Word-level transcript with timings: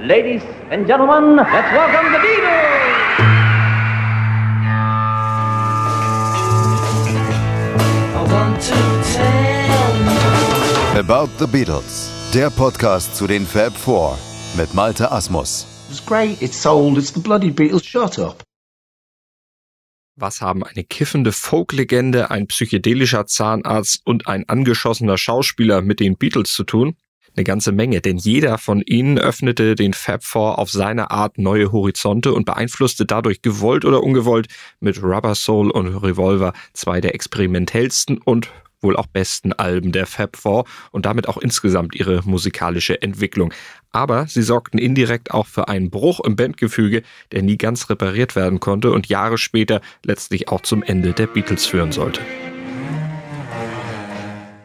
Ladies 0.00 0.44
and 0.70 0.86
gentlemen, 0.86 1.34
let's 1.34 1.72
welcome 1.72 2.12
the 2.12 2.20
Beatles! 2.20 2.78
About 10.96 11.28
the 11.40 11.48
Beatles, 11.48 12.12
der 12.32 12.48
Podcast 12.50 13.16
zu 13.16 13.26
den 13.26 13.44
Fab 13.44 13.76
Four 13.76 14.16
mit 14.56 14.72
Malte 14.72 15.10
Asmus. 15.10 15.66
It's 15.90 16.04
great, 16.06 16.40
it's 16.40 16.62
sold, 16.62 16.96
it's 16.96 17.12
the 17.12 17.20
bloody 17.20 17.50
Beatles, 17.50 17.84
shut 17.84 18.20
up. 18.20 18.44
Was 20.14 20.40
haben 20.40 20.62
eine 20.62 20.84
kiffende 20.84 21.32
Folklegende, 21.32 22.30
ein 22.30 22.46
psychedelischer 22.46 23.26
Zahnarzt 23.26 24.02
und 24.04 24.28
ein 24.28 24.48
angeschossener 24.48 25.18
Schauspieler 25.18 25.82
mit 25.82 25.98
den 25.98 26.16
Beatles 26.16 26.52
zu 26.52 26.62
tun? 26.62 26.96
Eine 27.36 27.44
ganze 27.44 27.72
Menge, 27.72 28.00
denn 28.00 28.16
jeder 28.16 28.58
von 28.58 28.82
ihnen 28.82 29.18
öffnete 29.18 29.74
den 29.74 29.92
Fab 29.92 30.24
Four 30.24 30.58
auf 30.58 30.70
seine 30.70 31.10
Art 31.10 31.38
neue 31.38 31.72
Horizonte 31.72 32.32
und 32.32 32.44
beeinflusste 32.44 33.06
dadurch 33.06 33.42
gewollt 33.42 33.84
oder 33.84 34.02
ungewollt 34.02 34.48
mit 34.80 35.02
Rubber 35.02 35.34
Soul 35.34 35.70
und 35.70 35.88
Revolver 35.88 36.52
zwei 36.72 37.00
der 37.00 37.14
experimentellsten 37.14 38.18
und 38.18 38.50
wohl 38.80 38.96
auch 38.96 39.06
besten 39.06 39.52
Alben 39.52 39.92
der 39.92 40.06
Fab 40.06 40.36
Four 40.36 40.64
und 40.90 41.06
damit 41.06 41.28
auch 41.28 41.38
insgesamt 41.38 41.94
ihre 41.94 42.22
musikalische 42.24 43.00
Entwicklung. 43.02 43.52
Aber 43.90 44.26
sie 44.26 44.42
sorgten 44.42 44.78
indirekt 44.78 45.32
auch 45.32 45.46
für 45.46 45.68
einen 45.68 45.90
Bruch 45.90 46.20
im 46.20 46.36
Bandgefüge, 46.36 47.02
der 47.32 47.42
nie 47.42 47.58
ganz 47.58 47.90
repariert 47.90 48.36
werden 48.36 48.60
konnte 48.60 48.92
und 48.92 49.08
Jahre 49.08 49.38
später 49.38 49.80
letztlich 50.04 50.48
auch 50.48 50.60
zum 50.60 50.82
Ende 50.82 51.12
der 51.12 51.26
Beatles 51.26 51.66
führen 51.66 51.92
sollte. 51.92 52.20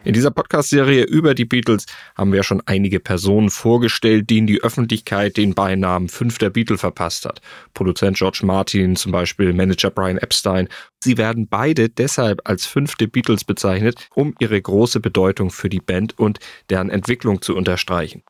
In 0.05 0.13
dieser 0.13 0.31
Podcast-Serie 0.31 1.05
über 1.05 1.33
die 1.33 1.45
Beatles 1.45 1.85
haben 2.17 2.33
wir 2.33 2.43
schon 2.43 2.61
einige 2.65 2.99
Personen 2.99 3.49
vorgestellt, 3.49 4.29
denen 4.29 4.47
die 4.47 4.61
Öffentlichkeit 4.61 5.37
den 5.37 5.53
Beinamen 5.53 6.09
Fünfter 6.09 6.49
Beatle 6.49 6.77
verpasst 6.77 7.25
hat. 7.25 7.39
Produzent 7.73 8.17
George 8.17 8.41
Martin, 8.43 8.97
zum 8.97 9.13
Beispiel 9.13 9.53
Manager 9.53 9.91
Brian 9.91 10.17
Epstein. 10.17 10.67
Sie 11.01 11.17
werden 11.17 11.47
beide 11.47 11.87
deshalb 11.87 12.41
als 12.43 12.65
fünfte 12.65 13.07
Beatles 13.07 13.45
bezeichnet, 13.45 14.09
um 14.13 14.35
ihre 14.39 14.61
große 14.61 14.99
Bedeutung 14.99 15.51
für 15.51 15.69
die 15.69 15.79
Band 15.79 16.19
und 16.19 16.39
deren 16.69 16.89
Entwicklung 16.89 17.41
zu 17.41 17.55
unterstreichen. 17.55 18.23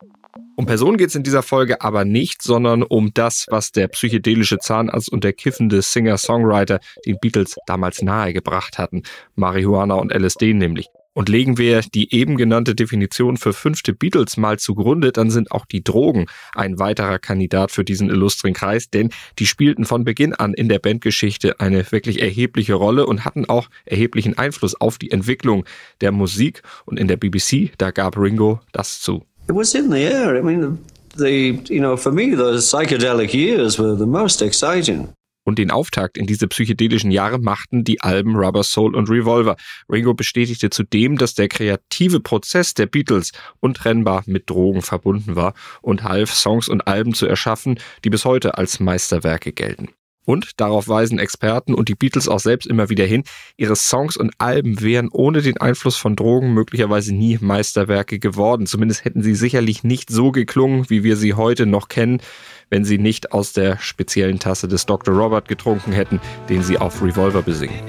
Um 0.56 0.68
Personen 0.68 0.98
geht 0.98 1.10
es 1.10 1.16
in 1.16 1.24
dieser 1.24 1.42
Folge 1.42 1.82
aber 1.82 2.06
nicht, 2.06 2.44
sondern 2.44 2.84
um 2.84 3.16
das, 3.16 3.48
was 3.50 3.72
der 3.72 3.88
psychedelische 3.88 4.60
Zahnarzt 4.60 5.12
und 5.12 5.24
der 5.24 5.34
kiffende 5.34 5.82
Singer-Songwriter 5.82 6.80
den 7.08 7.18
Beatles 7.20 7.56
damals 7.66 8.04
nahegebracht 8.04 8.78
hatten. 8.78 9.02
Marihuana 9.36 9.96
und 9.96 10.14
LSD 10.14 10.54
nämlich. 10.54 10.88
Und 11.14 11.30
legen 11.30 11.58
wir 11.58 11.82
die 11.82 12.14
eben 12.14 12.38
genannte 12.38 12.76
Definition 12.76 13.38
für 13.38 13.54
fünfte 13.54 13.94
Beatles 13.94 14.38
mal 14.38 14.58
zugrunde, 14.58 15.12
dann 15.12 15.30
sind 15.30 15.52
auch 15.52 15.66
die 15.66 15.84
Drogen 15.84 16.26
ein 16.56 16.80
weiterer 16.80 17.20
Kandidat 17.20 17.72
für 17.72 17.84
diesen 17.84 18.10
illustren 18.10 18.54
Kreis, 18.54 18.90
denn 18.90 19.10
die 19.38 19.46
spielten 19.46 19.86
von 19.86 20.04
Beginn 20.04 20.34
an 20.34 20.54
in 20.54 20.70
der 20.70 20.80
Bandgeschichte 20.80 21.60
eine 21.60 21.92
wirklich 21.92 22.22
erhebliche 22.22 22.74
Rolle 22.74 23.06
und 23.06 23.26
hatten 23.26 23.46
auch 23.46 23.70
erheblichen 23.86 24.38
Einfluss 24.38 24.80
auf 24.80 24.98
die 24.98 25.12
Entwicklung 25.12 25.66
der 26.02 26.12
Musik. 26.12 26.64
Und 26.86 27.00
in 27.00 27.08
der 27.08 27.18
BBC, 27.18 27.72
da 27.78 27.92
gab 27.92 28.18
Ringo 28.18 28.60
das 28.72 29.00
zu. 29.00 29.24
It 29.50 29.56
was 29.56 29.74
in 29.76 29.92
the 29.92 30.02
air. 30.02 30.36
I 30.36 30.42
mean, 30.42 30.80
the, 31.18 31.60
you 31.68 31.80
know, 31.80 31.98
for 31.98 32.12
me, 32.12 32.36
those 32.36 32.68
psychedelic 32.68 33.34
years 33.34 33.78
were 33.78 33.98
the 33.98 34.06
most 34.06 34.42
exciting. 34.42 35.10
Und 35.44 35.60
den 35.60 35.72
Auftakt 35.72 36.18
in 36.18 36.26
diese 36.26 36.48
psychedelischen 36.48 37.12
Jahre 37.12 37.40
machten 37.40 37.84
die 37.84 38.02
Alben 38.02 38.36
Rubber 38.36 38.64
Soul 38.64 38.96
und 38.96 39.10
Revolver. 39.10 39.58
Ringo 39.90 40.14
bestätigte 40.14 40.70
zudem, 40.70 41.18
dass 41.18 41.36
der 41.36 41.50
kreative 41.50 42.20
Prozess 42.20 42.74
der 42.74 42.86
Beatles 42.86 43.32
untrennbar 43.60 44.24
mit 44.26 44.50
Drogen 44.50 44.82
verbunden 44.82 45.36
war 45.36 45.54
und 45.82 46.04
half, 46.04 46.34
Songs 46.34 46.70
und 46.70 46.88
Alben 46.88 47.14
zu 47.14 47.26
erschaffen, 47.26 47.80
die 48.04 48.10
bis 48.10 48.26
heute 48.26 48.58
als 48.58 48.80
Meisterwerke 48.80 49.52
gelten. 49.52 49.90
Und 50.26 50.62
darauf 50.62 50.88
weisen 50.88 51.20
Experten 51.20 51.74
und 51.74 51.90
die 51.90 51.96
Beatles 51.96 52.30
auch 52.30 52.40
selbst 52.40 52.66
immer 52.66 52.90
wieder 52.90 53.06
hin, 53.06 53.24
ihre 53.58 53.76
Songs 53.76 54.16
und 54.16 54.32
Alben 54.38 54.80
wären 54.82 55.10
ohne 55.12 55.42
den 55.42 55.58
Einfluss 55.58 55.98
von 55.98 56.16
Drogen 56.16 56.54
möglicherweise 56.54 57.14
nie 57.14 57.38
Meisterwerke 57.42 58.20
geworden. 58.20 58.66
Zumindest 58.66 59.04
hätten 59.04 59.22
sie 59.22 59.36
sicherlich 59.36 59.84
nicht 59.84 60.10
so 60.10 60.32
geklungen, 60.32 60.90
wie 60.90 61.04
wir 61.04 61.18
sie 61.18 61.34
heute 61.34 61.66
noch 61.66 61.90
kennen, 61.90 62.22
wenn 62.70 62.86
sie 62.86 62.98
nicht 62.98 63.32
aus 63.32 63.54
der 63.54 63.78
speziellen 63.80 64.40
Tasse 64.40 64.68
des 64.68 64.86
Dr. 64.86 65.16
Robert 65.16 65.48
getrunken 65.48 65.92
hätten, 65.92 66.20
den 66.50 66.64
sie 66.64 66.78
auf 66.78 67.02
Revolver 67.02 67.42
besingen. 67.42 67.80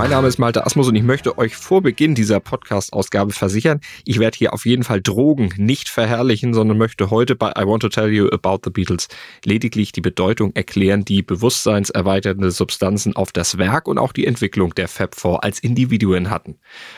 Mein 0.00 0.08
Name 0.08 0.28
ist 0.28 0.38
Malte 0.38 0.64
Asmus 0.64 0.88
und 0.88 0.96
ich 0.96 1.02
möchte 1.02 1.36
euch 1.36 1.54
vor 1.54 1.82
Beginn 1.82 2.14
dieser 2.14 2.40
Podcast-Ausgabe 2.40 3.34
versichern, 3.34 3.82
ich 4.06 4.18
werde 4.18 4.38
hier 4.38 4.54
auf 4.54 4.64
jeden 4.64 4.82
Fall 4.82 5.02
Drogen 5.02 5.52
nicht 5.58 5.90
verherrlichen, 5.90 6.54
sondern 6.54 6.78
möchte 6.78 7.10
heute 7.10 7.36
bei 7.36 7.50
I 7.50 7.66
Want 7.66 7.82
to 7.82 7.90
Tell 7.90 8.08
You 8.08 8.30
About 8.30 8.60
the 8.64 8.70
Beatles 8.70 9.08
lediglich 9.44 9.92
die 9.92 10.00
Bedeutung 10.00 10.56
erklären, 10.56 11.04
die 11.04 11.20
bewusstseinserweiternde 11.20 12.50
Substanzen 12.50 13.14
auf 13.14 13.30
das 13.30 13.58
Werk 13.58 13.86
und 13.88 13.98
auch 13.98 14.12
die 14.12 14.26
Entwicklung 14.26 14.74
der 14.74 14.88
Fab 14.88 15.14
Four 15.14 15.44
als 15.44 15.58
Individuen 15.58 16.30
hatten. 16.30 16.56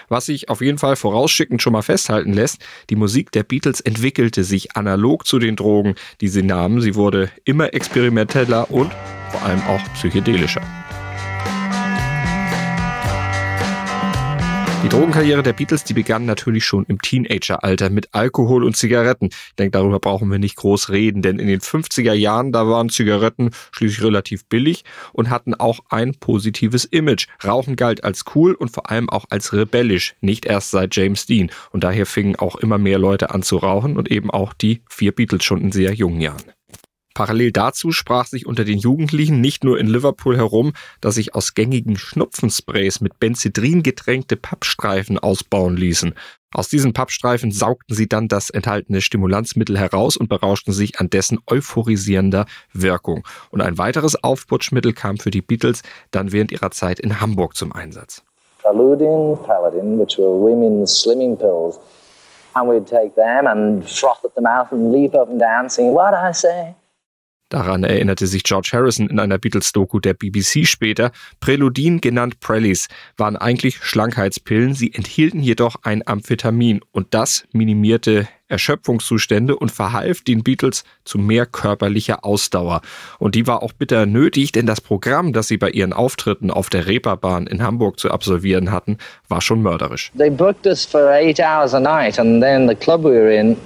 Was 0.09 0.27
sich 0.27 0.49
auf 0.49 0.61
jeden 0.61 0.79
Fall 0.79 0.95
vorausschickend 0.95 1.61
schon 1.61 1.73
mal 1.73 1.83
festhalten 1.83 2.33
lässt, 2.33 2.65
die 2.89 2.95
Musik 2.95 3.33
der 3.33 3.43
Beatles 3.43 3.81
entwickelte 3.81 4.45
sich 4.45 4.77
analog 4.77 5.27
zu 5.27 5.41
den 5.41 5.57
Drogen, 5.57 5.97
die 6.21 6.29
sie 6.29 6.45
nahmen. 6.45 6.81
Sie 6.81 6.95
wurde 6.95 7.33
immer 7.45 7.75
experimenteller 7.75 8.71
und 8.71 8.93
vor 9.33 9.43
allem 9.43 9.63
auch 9.63 9.81
psychedelischer. 9.95 10.63
Die 14.83 14.89
Drogenkarriere 14.89 15.45
der 15.45 15.53
Beatles, 15.53 15.85
die 15.85 15.95
begann 15.95 16.25
natürlich 16.25 16.65
schon 16.65 16.85
im 16.87 17.01
Teenageralter 17.01 17.89
mit 17.89 18.09
Alkohol 18.13 18.65
und 18.65 18.77
Zigaretten. 18.77 19.27
Ich 19.27 19.55
denke, 19.57 19.79
darüber 19.79 20.01
brauchen 20.01 20.29
wir 20.29 20.41
nicht 20.41 20.57
groß 20.57 20.91
reden, 20.91 21.23
denn 21.23 21.39
in 21.39 21.47
den 21.47 21.61
50er 21.61 22.13
Jahren, 22.13 22.51
da 22.51 22.67
waren 22.67 22.89
Zigaretten 22.89 23.51
schließlich 23.71 24.03
relativ 24.03 24.45
billig 24.47 24.83
und 25.13 25.31
hatten 25.31 25.55
auch 25.55 25.79
ein 25.89 26.17
positives 26.19 26.85
Image. 26.85 27.29
Rauchen 27.45 27.77
galt 27.77 28.03
als 28.03 28.25
cool 28.35 28.55
und 28.55 28.73
vor 28.73 28.91
allem 28.91 29.09
auch 29.09 29.27
als 29.31 29.53
rebellisch, 29.53 30.17
nicht 30.21 30.47
erst 30.47 30.73
seit 30.73 30.97
James 30.97 31.27
Dean. 31.27 31.53
Und 31.71 31.85
daher 31.85 32.05
fingen 32.05 32.35
auch 32.35 32.57
immer 32.57 32.79
mehr 32.79 32.99
Leute 32.99 33.31
an 33.31 33.45
zu 33.45 33.59
rauchen 33.59 33.97
und 33.97 34.11
eben 34.11 34.33
auch 34.33 34.53
die 34.53 34.83
vier 34.91 35.13
Beatles 35.13 35.45
schon 35.45 35.61
in 35.61 35.71
sehr 35.71 35.95
jungen 35.95 36.21
Jahren. 36.21 36.43
Parallel 37.15 37.53
dazu 37.53 37.93
sprach 37.93 38.27
sich 38.27 38.47
unter 38.47 38.65
den 38.65 38.79
Jugendlichen 38.79 39.41
nicht 39.41 39.65
nur 39.65 39.79
in 39.79 39.87
Liverpool 39.87 40.37
herum, 40.37 40.73
dass 41.01 41.17
sich 41.17 41.35
aus 41.35 41.55
gängigen 41.55 41.97
Schnupfensprays 41.97 43.01
mit 43.01 43.19
Benzedrin 43.21 43.83
getränkte 43.83 44.37
Pappstreifen 44.37 45.19
ausbauen 45.19 45.77
ließen. 45.77 46.15
Aus 46.55 46.69
diesen 46.69 46.93
Pappstreifen 46.93 47.51
saugten 47.51 47.95
sie 47.95 48.09
dann 48.09 48.29
das 48.29 48.51
enthaltene 48.51 49.01
Stimulanzmittel 49.01 49.79
heraus 49.79 50.19
und 50.19 50.29
berauschten 50.29 50.75
sich 50.75 51.01
an 51.01 51.09
dessen 51.09 51.39
euphorisierender 51.47 52.45
Wirkung. 52.75 53.27
Und 53.51 53.63
ein 53.63 53.79
weiteres 53.79 54.23
Aufputschmittel 54.23 54.93
kam 54.93 55.17
für 55.17 55.31
die 55.31 55.41
Beatles 55.41 55.83
dann 56.11 56.33
während 56.33 56.53
ihrer 56.53 56.71
Zeit 56.71 57.01
in 57.01 57.21
Hamburg 57.21 57.57
zum 57.57 57.73
Einsatz. 57.73 58.23
Paludin, 58.63 59.39
Paladin, 59.45 59.99
which 59.99 60.19
were 60.19 60.31
women's 60.31 61.03
slimming 61.03 61.37
pills. 61.37 61.79
And 62.55 62.69
we'd 62.69 62.87
take 62.87 63.15
them 63.15 63.47
and 63.47 63.83
froth 63.89 64.23
at 64.25 64.35
the 64.35 64.43
mouth 64.43 64.71
and 64.73 64.93
leap 64.93 65.15
up 65.15 65.31
and 65.31 65.41
down 65.41 65.71
singing, 65.71 65.95
what 65.95 66.13
I 66.13 66.33
say? 66.33 66.75
Daran 67.53 67.85
erinnerte 67.85 68.27
sich 68.27 68.45
George 68.45 68.71
Harrison 68.73 69.11
in 69.11 69.21
einer 69.21 69.37
Beatles-Doku 69.37 70.01
der 70.01 70.15
BBC 70.15 70.67
später. 70.67 71.13
Preludin, 71.39 72.01
genannt 72.01 72.41
Prellies, 72.41 72.89
waren 73.19 73.37
eigentlich 73.37 73.77
Schlankheitspillen, 73.85 74.73
sie 74.73 74.95
enthielten 74.95 75.43
jedoch 75.43 75.77
ein 75.83 76.03
Amphetamin 76.07 76.81
und 76.93 77.09
das 77.13 77.45
minimierte 77.53 78.27
Erschöpfungszustände 78.49 79.55
und 79.55 79.71
verhalf 79.71 80.23
den 80.23 80.43
Beatles 80.43 80.85
zu 81.05 81.19
mehr 81.19 81.45
körperlicher 81.45 82.25
Ausdauer. 82.25 82.81
Und 83.19 83.35
die 83.35 83.47
war 83.47 83.63
auch 83.63 83.75
bitter 83.75 84.07
nötig, 84.07 84.53
denn 84.53 84.65
das 84.65 84.81
Programm, 84.81 85.35
das 85.35 85.49
sie 85.49 85.59
bei 85.59 85.69
ihren 85.69 85.93
Auftritten 85.93 86.51
auf 86.51 86.71
der 86.71 86.87
Reeperbahn 86.87 87.47
in 87.47 87.63
Hamburg 87.63 88.01
zu 88.01 88.11
absolvieren 88.11 88.71
hatten, 88.71 88.97
war 89.29 89.43
schon 89.43 89.61
mörderisch. 89.61 90.11
They 90.17 90.31
booked 90.31 90.67
us 90.67 90.87
for 90.87 91.11
eight 91.11 91.39
hours 91.39 91.75
a 91.75 91.81
night 91.81 92.19
and 92.19 92.43
then 92.43 92.67
the 92.67 92.75
club 92.75 93.05
we 93.05 93.11
were 93.11 93.35
in 93.35 93.59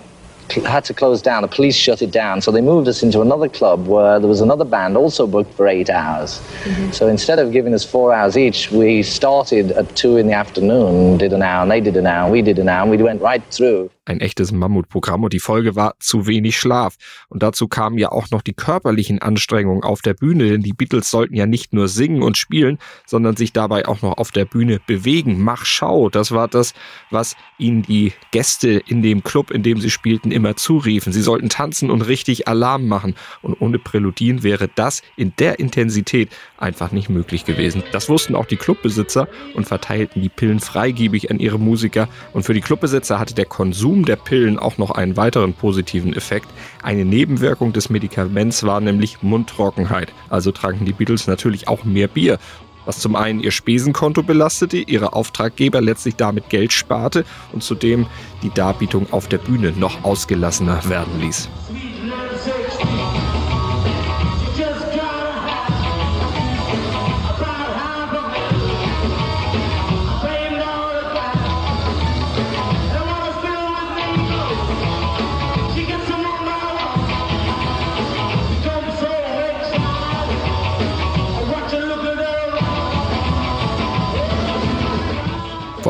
had 0.65 0.85
to 0.85 0.95
close 0.95 1.23
down. 1.23 1.43
The 1.43 1.49
police 1.49 1.75
shut 1.75 2.03
it 2.03 2.11
down. 2.11 2.41
So 2.41 2.51
they 2.51 2.61
moved 2.61 2.89
us 2.89 3.03
into 3.03 3.21
another 3.21 3.49
club 3.49 3.87
where 3.87 4.19
there 4.19 4.29
was 4.29 4.41
another 4.41 4.65
band 4.65 4.97
also 4.97 5.27
booked 5.27 5.53
for 5.55 5.67
eight 5.67 5.91
hours. 5.91 6.39
Mm-hmm. 6.65 6.91
So 6.93 7.09
instead 7.09 7.39
of 7.39 7.53
giving 7.53 7.75
us 7.75 7.85
four 7.85 8.13
hours 8.13 8.37
each, 8.37 8.71
we 8.71 9.03
started 9.03 9.73
at 9.73 9.95
two 9.97 10.17
in 10.17 10.27
the 10.27 10.33
afternoon, 10.33 11.19
did 11.19 11.33
an 11.33 11.43
hour, 11.43 11.63
and 11.63 11.71
they 11.71 11.81
did 11.81 11.97
an 11.97 12.07
hour, 12.07 12.25
and 12.25 12.33
we 12.33 12.43
did 12.43 12.59
an 12.59 12.69
hour, 12.69 12.83
and 12.83 12.91
we 12.91 12.97
went 12.97 13.21
right 13.21 13.45
through. 13.51 13.91
Ein 14.07 14.21
echtes 14.21 14.53
Mammutprogramm 14.53 15.25
und 15.25 15.33
die 15.33 15.41
Folge 15.41 15.77
war 15.77 15.95
zu 15.99 16.27
wenig 16.27 16.59
Schlaf. 16.59 16.95
Und 17.29 17.43
dazu 17.43 17.69
kamen 17.69 17.99
ja 17.99 18.13
auch 18.13 18.31
noch 18.31 18.43
die 18.43 18.55
körperlichen 18.55 19.21
Anstrengungen 19.21 19.83
auf 19.83 20.01
der 20.01 20.15
Bühne, 20.15 20.49
denn 20.49 20.63
die 20.63 20.73
Beatles 20.73 21.11
sollten 21.11 21.35
ja 21.35 21.47
nicht 21.47 21.73
nur 21.73 21.89
singen 21.89 22.23
und 22.23 22.39
spielen, 22.39 22.79
sondern 23.05 23.37
sich 23.37 23.53
dabei 23.53 23.87
auch 23.87 24.03
noch 24.03 24.17
auf 24.19 24.31
der 24.31 24.45
Bühne 24.45 24.81
bewegen. 24.87 25.43
Mach 25.43 25.65
Schau, 25.65 26.09
das 26.09 26.31
war 26.31 26.49
das, 26.49 26.73
was 27.11 27.37
ihnen 27.59 27.83
die 27.83 28.13
Gäste 28.31 28.83
in 28.87 29.03
dem 29.03 29.25
Club, 29.25 29.51
in 29.51 29.63
dem 29.63 29.81
sie 29.81 29.91
spielten, 29.91 30.31
immer 30.31 30.57
zuriefen. 30.57 31.13
Sie 31.13 31.23
sollten 31.23 31.49
tanzen 31.49 31.91
und 31.91 32.03
richtig 32.03 32.47
Alarm 32.49 32.87
machen. 32.87 33.17
Und 33.43 33.61
ohne 33.61 33.79
Präludien 33.79 34.43
wäre 34.43 34.69
das 34.75 35.03
in 35.17 35.33
der 35.39 35.59
Intensität 35.59 36.31
einfach 36.59 36.93
nicht 36.93 37.09
möglich 37.09 37.45
gewesen. 37.45 37.83
Das 37.93 38.09
wussten 38.09 38.37
auch 38.37 38.47
die 38.47 38.57
Clubbesitzer 38.57 39.29
und 39.55 39.67
verteilten 39.67 40.23
die 40.23 40.29
Pillen 40.29 40.61
freigebig 40.61 41.31
an 41.31 41.41
ihre 41.41 41.59
Musiker. 41.59 42.09
Und 42.33 42.45
für 42.45 42.55
die 42.55 42.61
Clubbesitzer 42.61 43.19
hatte 43.19 43.35
der 43.35 43.47
Konsum 43.47 43.96
der 44.05 44.17
Pillen 44.17 44.59
auch 44.59 44.79
noch 44.79 44.91
einen 44.91 45.17
weiteren 45.17 45.55
positiven 45.55 46.15
Effekt. 46.15 46.49
Eine 46.83 47.05
Nebenwirkung 47.05 47.73
des 47.73 47.91
Medikaments 47.91 48.65
war 48.65 48.81
nämlich 48.81 49.23
Mundtrockenheit. 49.23 50.13
Also 50.29 50.53
tranken 50.53 50.85
die 50.85 50.93
Beatles 50.93 51.27
natürlich 51.27 51.69
auch 51.69 51.85
mehr 51.85 52.09
Bier 52.09 52.39
was 52.87 53.01
zum 53.01 53.17
einen 53.17 53.41
ihr 53.41 53.51
Spesenkonto 53.51 54.23
belastete, 54.23 54.79
ihre 54.79 55.13
Auftraggeber 55.13 55.81
letztlich 55.83 56.17
damit 56.17 56.49
Geld 56.49 56.73
sparte 56.73 57.25
und 57.53 57.63
zudem 57.63 58.07
die 58.43 58.51
Darbietung 58.51 59.13
auf 59.13 59.27
der 59.27 59.39
Bühne 59.39 59.73
noch 59.73 60.05
ausgelassener 60.05 60.89
werden 60.89 61.21
ließ. 61.21 61.49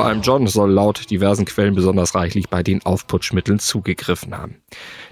Allem 0.06 0.22
John 0.22 0.46
soll 0.46 0.70
laut 0.70 1.10
diversen 1.10 1.44
Quellen 1.44 1.74
besonders 1.74 2.14
reichlich 2.14 2.48
bei 2.48 2.62
den 2.62 2.84
Aufputschmitteln 2.84 3.58
zugegriffen 3.58 4.36
haben. 4.36 4.62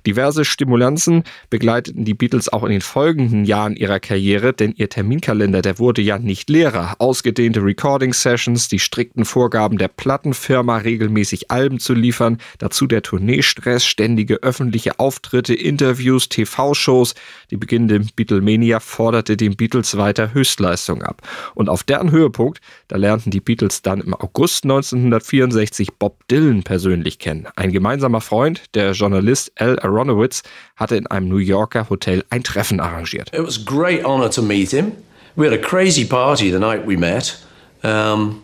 Diverse 0.06 0.44
Stimulanzen 0.44 1.24
begleiteten 1.50 2.04
die 2.04 2.14
Beatles 2.14 2.52
auch 2.52 2.64
in 2.64 2.70
den 2.70 2.80
folgenden 2.80 3.44
Jahren 3.44 3.74
ihrer 3.76 4.00
Karriere, 4.00 4.52
denn 4.52 4.74
ihr 4.76 4.88
Terminkalender, 4.88 5.62
der 5.62 5.78
wurde 5.78 6.02
ja 6.02 6.18
nicht 6.18 6.50
leerer. 6.50 6.96
Ausgedehnte 6.98 7.62
Recording-Sessions, 7.62 8.68
die 8.68 8.78
strikten 8.78 9.24
Vorgaben 9.24 9.78
der 9.78 9.88
Plattenfirma, 9.88 10.78
regelmäßig 10.78 11.50
Alben 11.50 11.78
zu 11.78 11.94
liefern, 11.94 12.38
dazu 12.58 12.86
der 12.86 13.02
Tourneestress, 13.02 13.84
ständige 13.84 14.42
öffentliche 14.42 14.98
Auftritte, 14.98 15.54
Interviews, 15.54 16.28
TV-Shows. 16.28 17.14
Die 17.50 17.56
beginnende 17.56 18.00
Beatlemania 18.14 18.80
forderte 18.80 19.36
den 19.36 19.56
Beatles 19.56 19.96
weiter 19.96 20.34
Höchstleistung 20.34 21.02
ab. 21.02 21.22
Und 21.54 21.68
auf 21.68 21.82
deren 21.82 22.10
Höhepunkt, 22.10 22.60
da 22.88 22.96
lernten 22.96 23.30
die 23.30 23.40
Beatles 23.40 23.82
dann 23.82 24.00
im 24.00 24.14
August 24.14 24.64
1964 24.64 25.94
Bob 25.94 26.26
Dylan 26.28 26.62
persönlich 26.62 27.18
kennen. 27.18 27.46
Ein 27.56 27.72
gemeinsamer 27.72 28.20
Freund, 28.20 28.74
der 28.74 28.92
Journalist 28.92 29.52
Al 29.56 29.78
Aronowitz, 29.94 30.42
hatte 30.76 30.96
in 30.96 31.06
einem 31.06 31.28
New 31.28 31.38
Yorker 31.38 31.88
Hotel 31.88 32.24
ein 32.30 32.42
Treffen 32.42 32.80
arrangiert. 32.80 33.32
It 33.32 33.44
was 33.44 33.58
a 33.58 33.64
great 33.64 34.04
honor 34.04 34.30
to 34.30 34.42
meet 34.42 34.72
him. 34.72 34.92
We 35.36 35.46
had 35.46 35.52
a 35.52 35.62
crazy 35.62 36.04
party 36.04 36.50
the 36.50 36.58
night 36.58 36.86
we 36.86 36.96
met. 36.96 37.36
Um, 37.82 38.42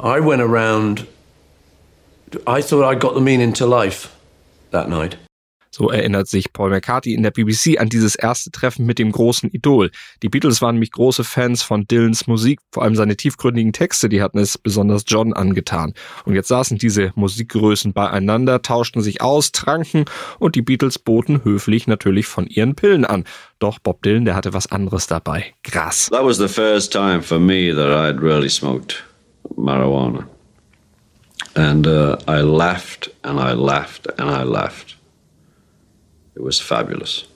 I 0.00 0.20
went 0.20 0.40
around. 0.40 1.06
I 2.46 2.62
thought 2.62 2.84
I 2.84 2.94
got 2.94 3.14
the 3.14 3.20
meaning 3.20 3.52
to 3.54 3.66
life 3.66 4.08
that 4.70 4.88
night. 4.88 5.16
So 5.74 5.88
erinnert 5.88 6.28
sich 6.28 6.52
Paul 6.52 6.68
McCarthy 6.68 7.14
in 7.14 7.22
der 7.22 7.30
BBC 7.30 7.80
an 7.80 7.88
dieses 7.88 8.14
erste 8.14 8.50
Treffen 8.50 8.84
mit 8.84 8.98
dem 8.98 9.10
großen 9.10 9.48
Idol. 9.50 9.90
Die 10.22 10.28
Beatles 10.28 10.60
waren 10.60 10.74
nämlich 10.74 10.92
große 10.92 11.24
Fans 11.24 11.62
von 11.62 11.86
Dylans 11.86 12.26
Musik, 12.26 12.60
vor 12.70 12.82
allem 12.82 12.94
seine 12.94 13.16
tiefgründigen 13.16 13.72
Texte, 13.72 14.10
die 14.10 14.20
hatten 14.20 14.38
es 14.38 14.58
besonders 14.58 15.04
John 15.06 15.32
angetan. 15.32 15.94
Und 16.26 16.34
jetzt 16.34 16.48
saßen 16.48 16.76
diese 16.76 17.12
Musikgrößen 17.14 17.94
beieinander, 17.94 18.60
tauschten 18.60 19.00
sich 19.00 19.22
aus, 19.22 19.50
tranken 19.52 20.04
und 20.38 20.56
die 20.56 20.62
Beatles 20.62 20.98
boten 20.98 21.42
höflich 21.42 21.86
natürlich 21.86 22.26
von 22.26 22.46
ihren 22.46 22.74
Pillen 22.74 23.06
an. 23.06 23.24
Doch 23.58 23.78
Bob 23.78 24.02
Dylan, 24.02 24.26
der 24.26 24.36
hatte 24.36 24.52
was 24.52 24.70
anderes 24.70 25.06
dabei. 25.06 25.54
Gras. 25.62 26.10
That 26.10 26.24
was 26.24 26.36
the 26.36 26.48
first 26.48 26.92
time 26.92 27.22
for 27.22 27.38
me 27.38 27.74
that 27.74 27.88
I'd 27.88 28.20
really 28.20 28.50
smoked 28.50 29.02
marijuana. 29.56 30.26
And 31.54 31.86
uh, 31.86 32.16
I 32.28 32.42
laughed 32.42 33.10
and 33.22 33.38
I 33.38 33.52
laughed 33.54 34.08
and 34.18 34.30
I 34.30 34.42
laughed. 34.42 34.96
It 36.34 36.42
was 36.42 36.60
fabulous. 36.60 37.26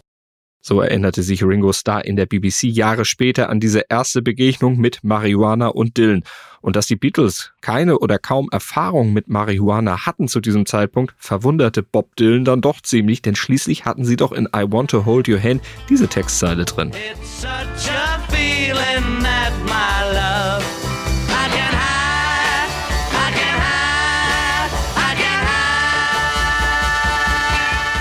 So 0.68 0.80
erinnerte 0.80 1.22
sich 1.22 1.44
Ringo 1.44 1.72
Starr 1.72 2.04
in 2.04 2.16
der 2.16 2.26
BBC 2.26 2.64
Jahre 2.64 3.04
später 3.04 3.50
an 3.50 3.60
diese 3.60 3.84
erste 3.88 4.20
Begegnung 4.20 4.78
mit 4.78 5.04
Marihuana 5.04 5.68
und 5.68 5.96
Dylan. 5.96 6.24
Und 6.60 6.74
dass 6.74 6.88
die 6.88 6.96
Beatles 6.96 7.52
keine 7.60 8.00
oder 8.00 8.18
kaum 8.18 8.48
Erfahrung 8.50 9.12
mit 9.12 9.28
Marihuana 9.28 10.06
hatten 10.06 10.26
zu 10.26 10.40
diesem 10.40 10.66
Zeitpunkt, 10.66 11.14
verwunderte 11.18 11.84
Bob 11.84 12.16
Dylan 12.16 12.44
dann 12.44 12.62
doch 12.62 12.80
ziemlich, 12.80 13.22
denn 13.22 13.36
schließlich 13.36 13.84
hatten 13.84 14.04
sie 14.04 14.16
doch 14.16 14.32
in 14.32 14.46
I 14.46 14.64
Want 14.66 14.90
to 14.90 15.04
Hold 15.04 15.28
Your 15.28 15.40
Hand 15.40 15.62
diese 15.88 16.08
Textzeile 16.08 16.64
drin. 16.64 16.90
It's 16.90 17.42
such 17.42 17.88
a 17.88 18.18
feeling 18.28 19.22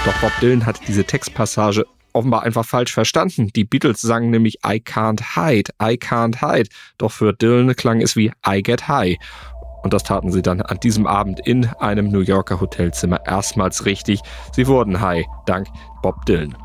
Doch 0.05 0.13
Bob 0.21 0.31
Dylan 0.39 0.67
hat 0.67 0.87
diese 0.87 1.03
Textpassage 1.03 1.83
offenbar 2.13 2.43
einfach 2.43 2.63
falsch 2.63 2.93
verstanden. 2.93 3.49
Die 3.55 3.63
Beatles 3.63 4.01
sangen 4.01 4.29
nämlich 4.29 4.59
I 4.63 4.79
can't 4.79 5.35
hide, 5.35 5.71
I 5.81 5.97
can't 5.97 6.39
hide. 6.39 6.69
Doch 6.99 7.11
für 7.11 7.33
Dylan 7.33 7.75
klang 7.75 8.01
es 8.01 8.15
wie 8.15 8.31
I 8.47 8.61
get 8.61 8.87
high. 8.87 9.17
Und 9.83 9.93
das 9.93 10.03
taten 10.03 10.31
sie 10.31 10.43
dann 10.43 10.61
an 10.61 10.79
diesem 10.79 11.07
Abend 11.07 11.39
in 11.47 11.65
einem 11.79 12.09
New 12.09 12.21
Yorker 12.21 12.61
Hotelzimmer 12.61 13.19
erstmals 13.25 13.85
richtig. 13.85 14.21
Sie 14.51 14.67
wurden 14.67 15.01
high, 15.01 15.25
dank 15.47 15.67
Bob 16.03 16.23
Dylan. 16.27 16.55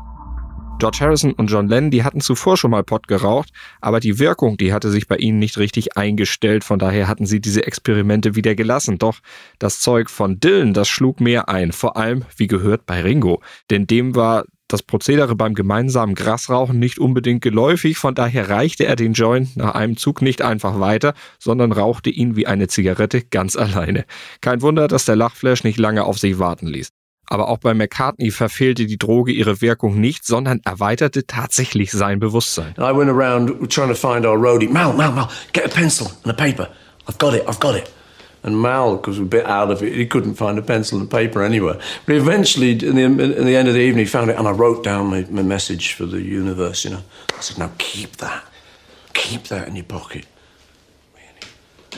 George 0.81 0.97
Harrison 1.01 1.33
und 1.33 1.51
John 1.51 1.67
Lennon, 1.67 1.91
die 1.91 2.03
hatten 2.03 2.21
zuvor 2.21 2.57
schon 2.57 2.71
mal 2.71 2.83
Pott 2.83 3.07
geraucht, 3.07 3.49
aber 3.81 3.99
die 3.99 4.17
Wirkung, 4.17 4.57
die 4.57 4.73
hatte 4.73 4.89
sich 4.89 5.07
bei 5.07 5.17
ihnen 5.17 5.37
nicht 5.37 5.59
richtig 5.59 5.95
eingestellt, 5.95 6.63
von 6.63 6.79
daher 6.79 7.07
hatten 7.07 7.27
sie 7.27 7.39
diese 7.39 7.67
Experimente 7.67 8.33
wieder 8.33 8.55
gelassen. 8.55 8.97
Doch 8.97 9.19
das 9.59 9.79
Zeug 9.79 10.09
von 10.09 10.39
Dylan, 10.39 10.73
das 10.73 10.89
schlug 10.89 11.21
mehr 11.21 11.49
ein, 11.49 11.71
vor 11.71 11.97
allem, 11.97 12.25
wie 12.35 12.47
gehört, 12.47 12.87
bei 12.87 12.99
Ringo. 13.03 13.43
Denn 13.69 13.85
dem 13.85 14.15
war 14.15 14.45
das 14.69 14.81
Prozedere 14.81 15.35
beim 15.35 15.53
gemeinsamen 15.53 16.15
Grasrauchen 16.15 16.79
nicht 16.79 16.97
unbedingt 16.97 17.43
geläufig, 17.43 17.99
von 17.99 18.15
daher 18.15 18.49
reichte 18.49 18.87
er 18.87 18.95
den 18.95 19.13
Joint 19.13 19.55
nach 19.57 19.75
einem 19.75 19.97
Zug 19.97 20.23
nicht 20.23 20.41
einfach 20.41 20.79
weiter, 20.79 21.13
sondern 21.37 21.73
rauchte 21.73 22.09
ihn 22.09 22.35
wie 22.35 22.47
eine 22.47 22.67
Zigarette 22.69 23.21
ganz 23.21 23.55
alleine. 23.55 24.05
Kein 24.41 24.63
Wunder, 24.63 24.87
dass 24.87 25.05
der 25.05 25.15
Lachflash 25.15 25.63
nicht 25.63 25.77
lange 25.77 26.05
auf 26.05 26.17
sich 26.17 26.39
warten 26.39 26.65
ließ. 26.65 26.89
Aber 27.31 27.47
auch 27.47 27.59
bei 27.59 27.73
McCartney 27.73 28.29
verfehlte 28.29 28.85
die 28.85 28.97
Droge 28.97 29.31
ihre 29.31 29.61
Wirkung 29.61 30.01
nicht, 30.01 30.25
sondern 30.25 30.59
erweiterte 30.65 31.25
tatsächlich 31.25 31.91
sein 31.91 32.19
Bewusstsein. 32.19 32.73
And 32.75 32.85
I 32.85 32.91
went 32.91 33.09
around 33.09 33.71
trying 33.71 33.87
to 33.87 33.95
find 33.95 34.25
our 34.25 34.37
roadie. 34.37 34.67
Mal, 34.67 34.91
Mal, 34.91 35.13
Mal, 35.13 35.29
get 35.53 35.65
a 35.65 35.69
pencil 35.69 36.11
and 36.25 36.33
a 36.33 36.35
paper. 36.35 36.67
I've 37.07 37.17
got 37.19 37.33
it, 37.33 37.47
I've 37.47 37.61
got 37.61 37.75
it. 37.75 37.89
And 38.43 38.57
Mal, 38.59 38.97
because 38.97 39.17
we're 39.17 39.27
a 39.27 39.29
bit 39.29 39.45
out 39.45 39.71
of 39.71 39.81
it, 39.81 39.93
he 39.93 40.05
couldn't 40.05 40.33
find 40.33 40.59
a 40.59 40.61
pencil 40.61 40.99
and 40.99 41.09
paper 41.09 41.41
anywhere. 41.41 41.79
But 42.05 42.17
eventually, 42.17 42.71
in 42.71 42.95
the, 42.95 43.03
in 43.03 43.45
the 43.45 43.55
end 43.55 43.69
of 43.69 43.75
the 43.75 43.79
evening, 43.79 44.03
he 44.03 44.11
found 44.11 44.29
it, 44.29 44.37
and 44.37 44.45
I 44.45 44.51
wrote 44.51 44.83
down 44.83 45.07
my, 45.07 45.25
my 45.29 45.41
message 45.41 45.93
for 45.93 46.05
the 46.05 46.21
universe, 46.21 46.83
you 46.83 46.89
know. 46.91 47.03
I 47.37 47.39
said, 47.39 47.57
now 47.59 47.71
keep 47.77 48.17
that. 48.17 48.43
Keep 49.13 49.43
that 49.45 49.69
in 49.69 49.77
your 49.77 49.85
pocket. 49.85 50.25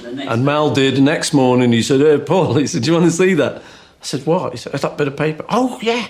And 0.05 0.45
Mal 0.45 0.75
did. 0.75 0.97
The 0.97 1.01
next 1.01 1.33
morning, 1.33 1.71
he 1.71 1.81
said, 1.81 2.01
Hey, 2.01 2.23
Paul, 2.23 2.53
he 2.59 2.67
said, 2.67 2.83
Do 2.83 2.91
you 2.91 2.99
want 2.99 3.05
to 3.09 3.17
see 3.17 3.33
that? 3.33 3.63
I 4.03 4.05
said, 4.05 4.25
What? 4.25 4.51
He 4.51 4.57
said, 4.57 4.73
That 4.73 4.97
bit 4.97 5.07
of 5.07 5.15
paper. 5.15 5.45
Oh, 5.49 5.79
yeah. 5.81 6.07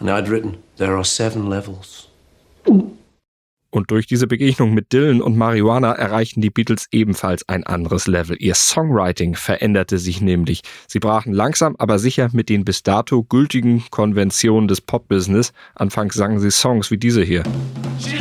And 0.00 0.10
I'd 0.10 0.28
written, 0.28 0.62
There 0.76 0.96
are 0.96 1.04
seven 1.04 1.48
levels. 1.48 2.08
Und 3.74 3.90
durch 3.90 4.06
diese 4.06 4.28
Begegnung 4.28 4.72
mit 4.72 4.92
Dylan 4.92 5.20
und 5.20 5.36
Marihuana 5.36 5.92
erreichten 5.94 6.40
die 6.40 6.50
Beatles 6.50 6.86
ebenfalls 6.92 7.48
ein 7.48 7.64
anderes 7.64 8.06
Level. 8.06 8.36
Ihr 8.38 8.54
Songwriting 8.54 9.34
veränderte 9.34 9.98
sich 9.98 10.20
nämlich. 10.20 10.62
Sie 10.86 11.00
brachen 11.00 11.32
langsam, 11.32 11.74
aber 11.78 11.98
sicher 11.98 12.30
mit 12.32 12.48
den 12.48 12.64
bis 12.64 12.84
dato 12.84 13.24
gültigen 13.24 13.84
Konventionen 13.90 14.68
des 14.68 14.80
Pop-Business. 14.80 15.52
Anfangs 15.74 16.14
sangen 16.14 16.38
sie 16.38 16.52
Songs 16.52 16.92
wie 16.92 16.98
diese 16.98 17.24
hier. 17.24 17.42
She 17.98 18.18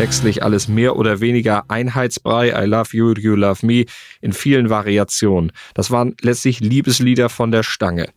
Textlich 0.00 0.42
alles 0.42 0.66
mehr 0.66 0.96
oder 0.96 1.20
weniger 1.20 1.64
Einheitsbrei, 1.68 2.58
I 2.58 2.64
love 2.64 2.96
you, 2.96 3.12
you 3.18 3.34
love 3.34 3.66
me, 3.66 3.84
in 4.22 4.32
vielen 4.32 4.70
Variationen. 4.70 5.52
Das 5.74 5.90
waren 5.90 6.16
letztlich 6.22 6.60
Liebeslieder 6.60 7.28
von 7.28 7.52
der 7.52 7.62
Stange. 7.62 8.08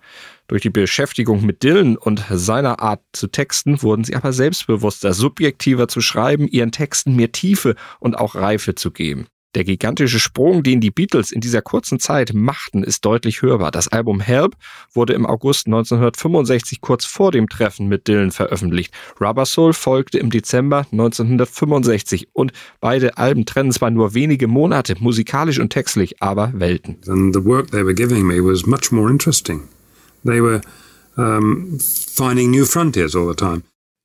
Durch 0.48 0.62
die 0.62 0.70
Beschäftigung 0.70 1.46
mit 1.46 1.62
Dylan 1.62 1.98
und 1.98 2.24
seiner 2.30 2.80
Art 2.80 3.02
zu 3.12 3.28
texten 3.28 3.82
wurden 3.82 4.06
sie 4.06 4.16
aber 4.16 4.32
selbstbewusster, 4.32 5.12
subjektiver 5.12 5.90
zu 5.90 6.00
schreiben, 6.00 6.48
ihren 6.48 6.72
Texten 6.72 7.18
mehr 7.18 7.34
Tiefe 7.34 7.76
und 8.00 8.18
auch 8.18 8.36
Reife 8.36 8.76
zu 8.76 8.92
geben. 8.92 9.28
Der 9.56 9.64
gigantische 9.64 10.20
Sprung, 10.20 10.64
den 10.64 10.82
die 10.82 10.90
Beatles 10.90 11.32
in 11.32 11.42
dieser 11.42 11.62
kurzen 11.62 12.00
Zeit 12.00 12.34
machten, 12.34 12.84
ist 12.84 13.06
deutlich 13.06 13.42
hörbar. 13.42 13.72
Das 13.72 13.88
Album 13.88 14.20
Help 14.20 14.56
wurde 14.94 15.14
im 15.14 15.26
August 15.26 15.68
1965 15.68 16.82
kurz 16.82 17.06
vor 17.06 17.32
dem 17.32 17.48
Treffen 17.48 17.88
mit 17.88 18.08
Dylan 18.08 18.32
veröffentlicht. 18.32 18.94
Rubber 19.22 19.46
Soul 19.46 19.74
folgte 19.74 20.18
im 20.18 20.30
Dezember 20.30 20.88
1965 20.92 22.30
und 22.34 22.52
beide 22.80 23.18
Alben 23.18 23.46
trennen 23.46 23.72
zwar 23.72 23.92
nur 23.92 24.14
wenige 24.14 24.48
Monate, 24.48 24.96
musikalisch 25.00 25.60
und 25.60 25.70
textlich, 25.70 26.22
aber 26.22 26.52
Welten. 26.56 26.98
And 27.08 27.34
the 27.34 27.44
work 27.44 27.72
they 27.72 27.84
were 27.84 27.94
giving 27.94 28.26
me 28.26 28.44
was 28.44 28.66
much 28.66 28.92
more 28.92 29.12
interesting. 29.12 29.68
They 30.26 30.42
were 30.42 30.62
um, 31.18 31.78
finding 31.80 32.52
new 32.52 32.66
frontiers 32.66 33.16
all 33.16 33.28
the 33.28 33.36
time. 33.36 33.64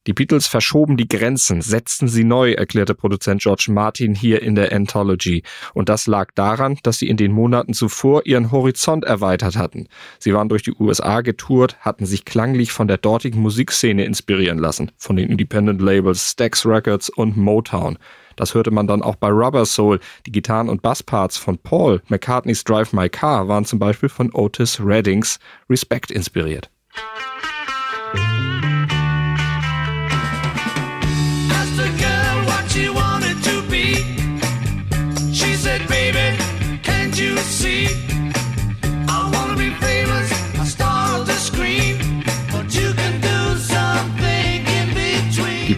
Die 0.08 0.14
Beatles 0.14 0.46
verschoben 0.46 0.96
die 0.96 1.06
Grenzen, 1.06 1.60
setzten 1.60 2.08
sie 2.08 2.24
neu, 2.24 2.52
erklärte 2.52 2.94
Produzent 2.94 3.42
George 3.42 3.66
Martin 3.68 4.14
hier 4.14 4.40
in 4.40 4.54
der 4.54 4.72
Anthology. 4.72 5.42
Und 5.74 5.90
das 5.90 6.06
lag 6.06 6.30
daran, 6.34 6.78
dass 6.82 6.96
sie 6.98 7.10
in 7.10 7.18
den 7.18 7.30
Monaten 7.30 7.74
zuvor 7.74 8.24
ihren 8.24 8.50
Horizont 8.50 9.04
erweitert 9.04 9.58
hatten. 9.58 9.86
Sie 10.18 10.32
waren 10.32 10.48
durch 10.48 10.62
die 10.62 10.72
USA 10.72 11.20
getourt, 11.20 11.76
hatten 11.80 12.06
sich 12.06 12.24
klanglich 12.24 12.72
von 12.72 12.88
der 12.88 12.96
dortigen 12.96 13.42
Musikszene 13.42 14.06
inspirieren 14.06 14.56
lassen, 14.56 14.92
von 14.96 15.16
den 15.16 15.28
Independent 15.28 15.82
Labels 15.82 16.30
Stax 16.30 16.64
Records 16.64 17.10
und 17.10 17.36
Motown. 17.36 17.98
Das 18.34 18.54
hörte 18.54 18.70
man 18.70 18.86
dann 18.86 19.02
auch 19.02 19.16
bei 19.16 19.28
Rubber 19.28 19.66
Soul. 19.66 20.00
Die 20.24 20.32
Gitarren- 20.32 20.70
und 20.70 20.80
Bassparts 20.80 21.36
von 21.36 21.58
Paul 21.58 22.00
McCartneys 22.08 22.64
Drive 22.64 22.94
My 22.94 23.10
Car 23.10 23.46
waren 23.46 23.66
zum 23.66 23.78
Beispiel 23.78 24.08
von 24.08 24.32
Otis 24.32 24.80
Reddings 24.82 25.38
Respect 25.68 26.10
inspiriert. 26.10 26.70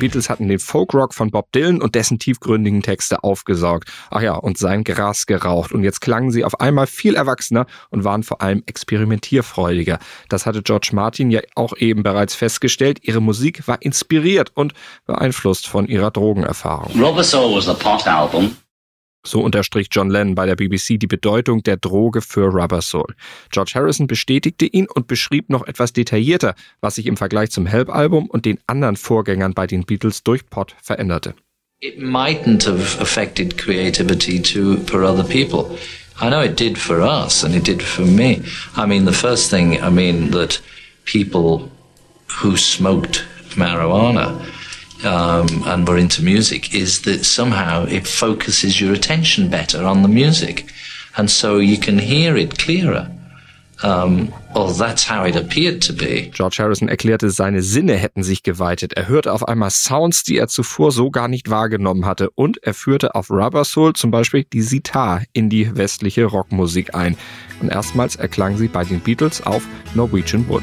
Beatles 0.00 0.28
hatten 0.28 0.48
den 0.48 0.58
Folkrock 0.58 1.14
von 1.14 1.30
Bob 1.30 1.52
Dylan 1.52 1.80
und 1.80 1.94
dessen 1.94 2.18
tiefgründigen 2.18 2.82
Texte 2.82 3.22
aufgesaugt. 3.22 3.88
Ach 4.10 4.20
ja, 4.20 4.34
und 4.34 4.58
sein 4.58 4.82
Gras 4.82 5.26
geraucht. 5.26 5.70
Und 5.70 5.84
jetzt 5.84 6.00
klangen 6.00 6.32
sie 6.32 6.44
auf 6.44 6.58
einmal 6.58 6.88
viel 6.88 7.14
erwachsener 7.14 7.66
und 7.90 8.02
waren 8.02 8.24
vor 8.24 8.42
allem 8.42 8.64
experimentierfreudiger. 8.66 10.00
Das 10.28 10.46
hatte 10.46 10.62
George 10.62 10.90
Martin 10.92 11.30
ja 11.30 11.40
auch 11.54 11.76
eben 11.76 12.02
bereits 12.02 12.34
festgestellt. 12.34 12.98
Ihre 13.02 13.20
Musik 13.20 13.68
war 13.68 13.80
inspiriert 13.80 14.50
und 14.54 14.72
beeinflusst 15.06 15.68
von 15.68 15.86
ihrer 15.86 16.10
Drogenerfahrung. 16.10 17.00
Rubber 17.00 17.22
Soul 17.22 17.56
was 17.56 17.68
a 17.68 17.74
pot 17.74 18.04
album. 18.08 18.56
So 19.22 19.40
unterstrich 19.40 19.88
John 19.90 20.08
Lennon 20.08 20.34
bei 20.34 20.46
der 20.46 20.56
BBC 20.56 20.98
die 20.98 21.06
Bedeutung 21.06 21.62
der 21.62 21.76
Droge 21.76 22.22
für 22.22 22.46
Rubber 22.46 22.80
Soul. 22.80 23.14
George 23.50 23.72
Harrison 23.74 24.06
bestätigte 24.06 24.64
ihn 24.64 24.86
und 24.88 25.08
beschrieb 25.08 25.50
noch 25.50 25.66
etwas 25.66 25.92
detaillierter, 25.92 26.54
was 26.80 26.94
sich 26.94 27.06
im 27.06 27.18
Vergleich 27.18 27.50
zum 27.50 27.66
Help-Album 27.66 28.30
und 28.30 28.46
den 28.46 28.58
anderen 28.66 28.96
Vorgängern 28.96 29.52
bei 29.52 29.66
den 29.66 29.84
Beatles 29.84 30.22
durch 30.22 30.46
Pot 30.46 30.74
veränderte. 30.82 31.34
It 31.82 31.98
mightn't 31.98 32.66
have 32.66 33.00
affected 33.00 33.56
creativity 33.56 34.40
to 34.40 34.76
for 34.86 35.02
other 35.02 35.24
people. 35.24 35.78
I 36.20 36.28
know 36.28 36.42
it 36.42 36.58
did 36.58 36.76
for 36.76 37.00
us 37.00 37.44
and 37.44 37.54
it 37.54 37.66
did 37.66 37.82
for 37.82 38.04
me. 38.04 38.42
I 38.76 38.86
mean, 38.86 39.06
the 39.06 39.12
first 39.12 39.50
thing, 39.50 39.82
I 39.82 39.90
mean, 39.90 40.30
that 40.32 40.60
people 41.04 41.70
who 42.42 42.56
smoked 42.56 43.24
marijuana 43.56 44.46
um, 45.04 45.62
and 45.66 45.88
were 45.88 45.98
into 45.98 46.22
music 46.22 46.74
is 46.74 47.02
that 47.02 47.24
somehow 47.24 47.86
it 47.86 48.06
focuses 48.06 48.80
your 48.80 48.92
attention 48.92 49.48
better 49.48 49.84
on 49.84 50.02
the 50.02 50.08
music. 50.08 50.72
And 51.16 51.30
so 51.30 51.58
you 51.58 51.78
can 51.78 51.98
hear 51.98 52.36
it 52.36 52.58
clearer. 52.58 53.10
Um, 53.82 54.32
well, 54.54 54.68
that's 54.68 55.08
how 55.08 55.24
it 55.24 55.36
appeared 55.36 55.80
to 55.82 55.94
be. 55.94 56.30
George 56.34 56.58
Harrison 56.58 56.88
erklärte, 56.88 57.30
seine 57.30 57.62
Sinne 57.62 57.94
hätten 57.96 58.22
sich 58.22 58.42
geweitet. 58.42 58.92
Er 58.92 59.08
hörte 59.08 59.32
auf 59.32 59.48
einmal 59.48 59.70
Sounds, 59.70 60.22
die 60.22 60.36
er 60.36 60.48
zuvor 60.48 60.92
so 60.92 61.10
gar 61.10 61.28
nicht 61.28 61.48
wahrgenommen 61.48 62.04
hatte. 62.04 62.30
Und 62.30 62.62
er 62.62 62.74
führte 62.74 63.14
auf 63.14 63.30
Rubber 63.30 63.64
Soul 63.64 63.94
zum 63.94 64.10
Beispiel 64.10 64.44
die 64.52 64.62
Sitar 64.62 65.22
in 65.32 65.48
die 65.48 65.74
westliche 65.76 66.26
Rockmusik 66.26 66.94
ein. 66.94 67.16
Und 67.62 67.70
erstmals 67.70 68.16
erklang 68.16 68.58
sie 68.58 68.68
bei 68.68 68.84
den 68.84 69.00
Beatles 69.00 69.40
auf 69.46 69.62
Norwegian 69.94 70.46
Wood. 70.48 70.62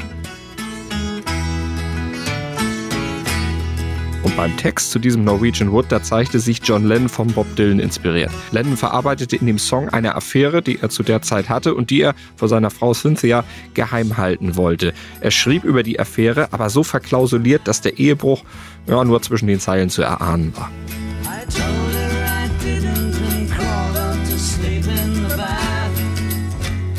Und 4.23 4.35
beim 4.35 4.55
Text 4.57 4.91
zu 4.91 4.99
diesem 4.99 5.23
Norwegian 5.23 5.71
Wood, 5.71 5.85
da 5.89 6.01
zeigte 6.01 6.39
sich 6.39 6.59
John 6.63 6.85
Lennon 6.85 7.09
vom 7.09 7.27
Bob 7.27 7.47
Dylan 7.55 7.79
inspiriert. 7.79 8.31
Lennon 8.51 8.77
verarbeitete 8.77 9.35
in 9.35 9.47
dem 9.47 9.59
Song 9.59 9.89
eine 9.89 10.15
Affäre, 10.15 10.61
die 10.61 10.79
er 10.79 10.89
zu 10.89 11.03
der 11.03 11.21
Zeit 11.21 11.49
hatte 11.49 11.75
und 11.75 11.89
die 11.89 12.01
er 12.01 12.15
vor 12.35 12.47
seiner 12.47 12.69
Frau 12.69 12.93
Cynthia 12.93 13.43
geheim 13.73 14.17
halten 14.17 14.55
wollte. 14.55 14.93
Er 15.21 15.31
schrieb 15.31 15.63
über 15.63 15.83
die 15.83 15.99
Affäre, 15.99 16.51
aber 16.51 16.69
so 16.69 16.83
verklausuliert, 16.83 17.67
dass 17.67 17.81
der 17.81 17.99
Ehebruch 17.99 18.43
ja, 18.87 19.03
nur 19.03 19.21
zwischen 19.21 19.47
den 19.47 19.59
Zeilen 19.59 19.89
zu 19.89 20.01
erahnen 20.01 20.53
war. 20.55 20.71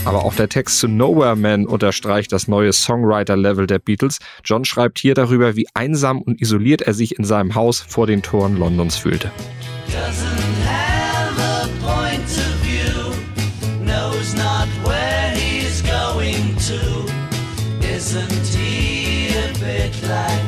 Aber 0.08 0.24
auch 0.24 0.34
der 0.34 0.48
Text 0.48 0.78
zu 0.78 0.88
Nowhere 0.88 1.36
Man 1.36 1.66
unterstreicht 1.66 2.32
das 2.32 2.48
neue 2.48 2.72
Songwriter-Level 2.72 3.66
der 3.66 3.78
Beatles. 3.78 4.20
John 4.42 4.64
schreibt 4.64 4.98
hier 4.98 5.12
darüber, 5.12 5.54
wie 5.54 5.68
einsam 5.74 6.22
und 6.22 6.40
isoliert 6.40 6.80
er 6.80 6.94
sich 6.94 7.18
in 7.18 7.26
seinem 7.26 7.54
Haus 7.54 7.84
vor 7.86 8.06
den 8.06 8.22
Toren 8.22 8.56
Londons 8.56 8.96
fühlte. 8.96 9.30
Isn't 17.82 18.54
he 18.54 19.28
a 19.36 19.52
bit 19.58 19.92
like 20.08 20.47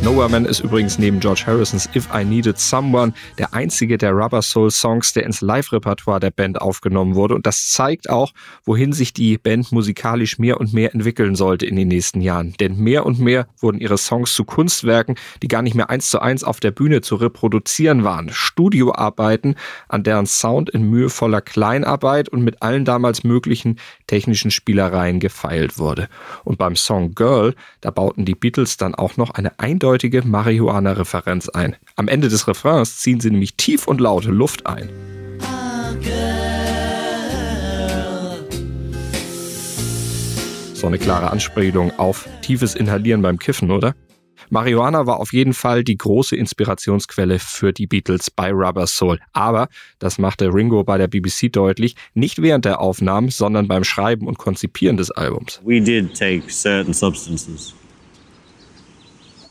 Nowhere 0.00 0.28
Man 0.28 0.44
ist 0.44 0.60
übrigens 0.60 0.98
neben 1.00 1.18
George 1.18 1.42
Harrisons 1.44 1.88
If 1.92 2.08
I 2.14 2.24
Needed 2.24 2.56
Someone 2.56 3.12
der 3.36 3.52
einzige 3.52 3.98
der 3.98 4.12
Rubber 4.12 4.42
Soul 4.42 4.70
Songs, 4.70 5.12
der 5.12 5.24
ins 5.24 5.40
Live-Repertoire 5.40 6.20
der 6.20 6.30
Band 6.30 6.60
aufgenommen 6.60 7.16
wurde. 7.16 7.34
Und 7.34 7.46
das 7.46 7.72
zeigt 7.72 8.08
auch, 8.08 8.32
wohin 8.64 8.92
sich 8.92 9.12
die 9.12 9.38
Band 9.38 9.72
musikalisch 9.72 10.38
mehr 10.38 10.60
und 10.60 10.72
mehr 10.72 10.94
entwickeln 10.94 11.34
sollte 11.34 11.66
in 11.66 11.74
den 11.74 11.88
nächsten 11.88 12.20
Jahren. 12.20 12.54
Denn 12.60 12.78
mehr 12.78 13.06
und 13.06 13.18
mehr 13.18 13.48
wurden 13.58 13.80
ihre 13.80 13.98
Songs 13.98 14.34
zu 14.34 14.44
Kunstwerken, 14.44 15.16
die 15.42 15.48
gar 15.48 15.62
nicht 15.62 15.74
mehr 15.74 15.90
eins 15.90 16.10
zu 16.10 16.20
eins 16.20 16.44
auf 16.44 16.60
der 16.60 16.70
Bühne 16.70 17.00
zu 17.00 17.16
reproduzieren 17.16 18.04
waren. 18.04 18.30
Studioarbeiten, 18.30 19.56
an 19.88 20.04
deren 20.04 20.26
Sound 20.26 20.70
in 20.70 20.88
mühevoller 20.88 21.40
Kleinarbeit 21.40 22.28
und 22.28 22.42
mit 22.42 22.62
allen 22.62 22.84
damals 22.84 23.24
möglichen 23.24 23.80
technischen 24.06 24.52
Spielereien 24.52 25.18
gefeilt 25.18 25.76
wurde. 25.76 26.08
Und 26.44 26.56
beim 26.56 26.76
Song 26.76 27.16
Girl, 27.16 27.54
da 27.80 27.90
bauten 27.90 28.24
die 28.24 28.36
Beatles 28.36 28.76
dann 28.76 28.94
auch 28.94 29.16
noch 29.16 29.30
eine 29.30 29.58
eindeutige 29.58 29.87
Marihuana-Referenz 30.24 31.48
ein. 31.48 31.76
Am 31.96 32.08
Ende 32.08 32.28
des 32.28 32.46
Refrains 32.48 32.98
ziehen 32.98 33.20
sie 33.20 33.30
nämlich 33.30 33.54
tief 33.56 33.86
und 33.86 34.00
laute 34.00 34.30
Luft 34.30 34.66
ein. 34.66 34.90
So 40.74 40.86
eine 40.86 40.98
klare 40.98 41.30
Anspielung 41.30 41.98
auf 41.98 42.28
tiefes 42.42 42.74
Inhalieren 42.74 43.22
beim 43.22 43.38
Kiffen, 43.38 43.70
oder? 43.70 43.94
Marihuana 44.50 45.06
war 45.06 45.20
auf 45.20 45.32
jeden 45.32 45.52
Fall 45.52 45.84
die 45.84 45.98
große 45.98 46.34
Inspirationsquelle 46.34 47.38
für 47.38 47.72
die 47.72 47.86
Beatles 47.86 48.30
bei 48.30 48.50
Rubber 48.50 48.86
Soul. 48.86 49.18
Aber, 49.32 49.68
das 49.98 50.18
machte 50.18 50.52
Ringo 50.52 50.84
bei 50.84 50.96
der 50.96 51.08
BBC 51.08 51.52
deutlich, 51.52 51.96
nicht 52.14 52.40
während 52.40 52.64
der 52.64 52.80
Aufnahmen, 52.80 53.28
sondern 53.28 53.68
beim 53.68 53.84
Schreiben 53.84 54.26
und 54.26 54.38
Konzipieren 54.38 54.96
des 54.96 55.10
Albums. 55.10 55.60
We 55.64 55.80
did 55.80 56.14
take 56.14 56.50
certain 56.50 56.94
substances, 56.94 57.74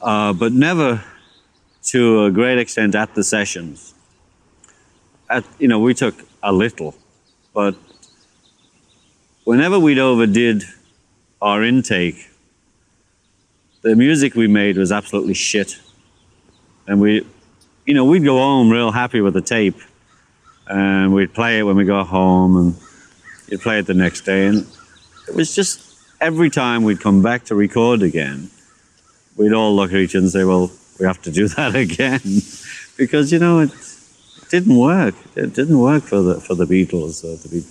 uh, 0.01 0.33
but 0.33 0.51
never 0.51 1.03
to 1.83 2.25
a 2.25 2.31
great 2.31 2.57
extent 2.57 2.95
at 2.95 3.15
the 3.15 3.23
sessions. 3.23 3.93
At, 5.29 5.45
you 5.59 5.67
know, 5.67 5.79
we 5.79 5.93
took 5.93 6.15
a 6.43 6.51
little, 6.53 6.95
but 7.53 7.75
whenever 9.43 9.79
we'd 9.79 9.99
overdid 9.99 10.63
our 11.41 11.63
intake, 11.63 12.29
the 13.81 13.95
music 13.95 14.35
we 14.35 14.47
made 14.47 14.77
was 14.77 14.91
absolutely 14.91 15.33
shit. 15.33 15.77
And 16.87 16.99
we, 16.99 17.25
you 17.85 17.93
know, 17.93 18.05
we'd 18.05 18.23
go 18.23 18.37
home 18.37 18.69
real 18.69 18.91
happy 18.91 19.21
with 19.21 19.33
the 19.33 19.41
tape, 19.41 19.79
and 20.67 21.13
we'd 21.13 21.33
play 21.33 21.59
it 21.59 21.63
when 21.63 21.75
we 21.75 21.85
got 21.85 22.07
home, 22.07 22.57
and 22.57 22.75
you'd 23.47 23.61
play 23.61 23.79
it 23.79 23.85
the 23.85 23.93
next 23.93 24.21
day, 24.21 24.47
and 24.47 24.67
it 25.27 25.35
was 25.35 25.55
just 25.55 25.97
every 26.19 26.49
time 26.49 26.83
we'd 26.83 26.99
come 26.99 27.21
back 27.21 27.45
to 27.45 27.55
record 27.55 28.01
again, 28.01 28.49
we'd 29.37 29.53
all 29.53 29.75
look 29.75 29.91
at 29.91 29.97
each 29.97 30.15
other 30.15 30.23
and 30.23 30.31
say, 30.31 30.43
well, 30.43 30.71
we 30.99 31.05
have 31.05 31.21
to 31.23 31.31
do 31.31 31.47
that 31.57 31.75
again. 31.75 32.21
because, 32.97 33.31
you 33.31 33.39
know, 33.39 33.59
it, 33.59 33.71
it 33.71 34.49
didn't 34.49 34.77
work. 34.77 35.15
It 35.35 35.53
didn't 35.53 35.79
work 35.79 36.03
for 36.03 36.21
the, 36.21 36.41
for 36.41 36.55
the 36.55 36.65
Beatles 36.65 37.21
to 37.21 37.49
be 37.49 37.63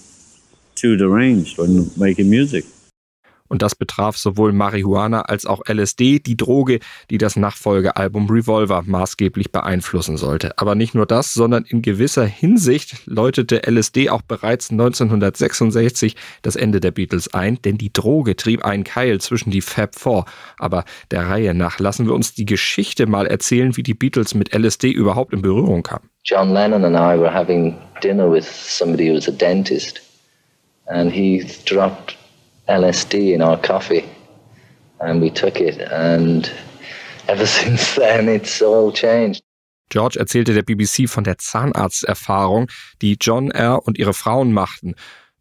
too 0.74 0.96
deranged 0.96 1.58
when 1.58 1.90
making 1.96 2.30
music. 2.30 2.64
Und 3.48 3.62
das 3.62 3.74
betraf 3.74 4.16
sowohl 4.16 4.52
Marihuana 4.52 5.22
als 5.22 5.46
auch 5.46 5.62
LSD, 5.68 6.18
die 6.18 6.36
Droge, 6.36 6.80
die 7.10 7.18
das 7.18 7.36
Nachfolgealbum 7.36 8.28
Revolver 8.28 8.82
maßgeblich 8.86 9.52
beeinflussen 9.52 10.16
sollte. 10.16 10.58
Aber 10.58 10.74
nicht 10.74 10.94
nur 10.94 11.06
das, 11.06 11.34
sondern 11.34 11.64
in 11.64 11.82
gewisser 11.82 12.26
Hinsicht 12.26 13.06
läutete 13.06 13.62
LSD 13.68 14.10
auch 14.10 14.22
bereits 14.22 14.70
1966 14.70 16.16
das 16.42 16.56
Ende 16.56 16.80
der 16.80 16.90
Beatles 16.90 17.32
ein, 17.34 17.60
denn 17.62 17.78
die 17.78 17.92
Droge 17.92 18.36
trieb 18.36 18.64
einen 18.64 18.84
Keil 18.84 19.20
zwischen 19.20 19.50
die 19.50 19.60
Fab 19.60 19.94
Four. 19.94 20.26
Aber 20.58 20.84
der 21.10 21.28
Reihe 21.28 21.54
nach 21.54 21.78
lassen 21.78 22.06
wir 22.06 22.14
uns 22.14 22.34
die 22.34 22.46
Geschichte 22.46 23.06
mal 23.06 23.26
erzählen, 23.26 23.76
wie 23.76 23.82
die 23.82 23.94
Beatles 23.94 24.34
mit 24.34 24.54
LSD 24.54 24.90
überhaupt 24.90 25.32
in 25.32 25.42
Berührung 25.42 25.82
kamen. 25.82 26.08
John 26.24 26.52
Lennon 26.52 26.84
and 26.84 26.96
I 26.96 27.16
were 27.16 27.32
having 27.32 27.76
dinner 28.02 28.28
with 28.28 28.44
somebody 28.44 29.08
who 29.08 29.14
was 29.14 29.28
a 29.28 29.32
dentist, 29.32 30.00
and 30.86 31.12
he 31.12 31.46
dropped 31.64 32.16
LSD 32.68 33.34
in 33.34 33.42
our 33.42 33.56
coffee, 33.60 34.04
and 35.00 35.20
we 35.20 35.30
took 35.30 35.60
it, 35.60 35.80
and 35.92 36.50
ever 37.28 37.46
since 37.46 37.94
then 37.94 38.28
it's 38.28 38.62
all 38.62 38.92
changed. 38.92 39.42
George 39.88 40.18
erzählte 40.18 40.52
der 40.52 40.62
BBC 40.62 41.08
von 41.08 41.22
der 41.22 41.38
Zahnarzterfahrung, 41.38 42.68
die 43.02 43.16
John 43.20 43.52
R. 43.52 43.86
und 43.86 43.98
ihre 43.98 44.14
Frauen 44.14 44.52
machten. 44.52 44.96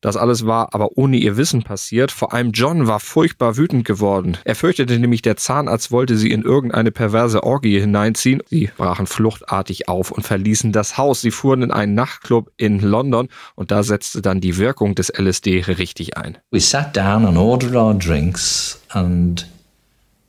Das 0.05 0.17
alles 0.17 0.45
war 0.45 0.75
aber 0.75 0.99
ohne 0.99 1.17
ihr 1.17 1.35
Wissen 1.35 1.63
passiert. 1.63 2.11
Vor 2.11 2.31
allem 2.31 2.51
John 2.51 2.85
war 2.85 2.99
furchtbar 2.99 3.57
wütend 3.57 3.85
geworden. 3.85 4.37
Er 4.45 4.53
fürchtete 4.53 4.99
nämlich, 4.99 5.23
der 5.23 5.35
Zahnarzt 5.35 5.89
wollte 5.89 6.15
sie 6.15 6.29
in 6.29 6.43
irgendeine 6.43 6.91
perverse 6.91 7.41
Orgie 7.41 7.79
hineinziehen. 7.79 8.43
Sie 8.47 8.69
brachen 8.77 9.07
fluchtartig 9.07 9.89
auf 9.89 10.11
und 10.11 10.21
verließen 10.21 10.71
das 10.71 10.99
Haus. 10.99 11.21
Sie 11.21 11.31
fuhren 11.31 11.63
in 11.63 11.71
einen 11.71 11.95
Nachtclub 11.95 12.51
in 12.55 12.81
London 12.81 13.29
und 13.55 13.71
da 13.71 13.81
setzte 13.81 14.21
dann 14.21 14.41
die 14.41 14.57
Wirkung 14.57 14.93
des 14.93 15.09
LSD 15.09 15.61
richtig 15.61 16.17
ein. 16.17 16.37
We 16.51 16.59
sat 16.59 16.95
down 16.95 17.25
and 17.25 17.35
ordered 17.35 17.73
our 17.73 17.95
drinks 17.95 18.79
and 18.89 19.47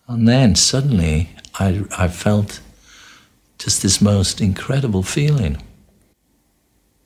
and 0.07 0.27
then 0.27 0.55
suddenly 0.55 1.29
I 1.61 1.83
I 1.99 2.09
felt 2.09 2.63
just 3.63 3.83
this 3.83 4.01
most 4.01 4.41
incredible 4.41 5.03
feeling. 5.03 5.59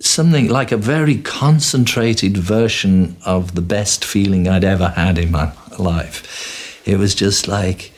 Something 0.00 0.48
like 0.48 0.72
a 0.72 0.76
very 0.76 1.18
concentrated 1.18 2.36
version 2.36 3.16
of 3.24 3.54
the 3.54 3.60
best 3.60 4.04
feeling 4.04 4.48
I'd 4.48 4.64
ever 4.64 4.88
had 4.88 5.18
in 5.18 5.30
my 5.30 5.52
life. 5.78 6.80
It 6.86 6.98
was 6.98 7.14
just 7.14 7.46
like 7.46 7.92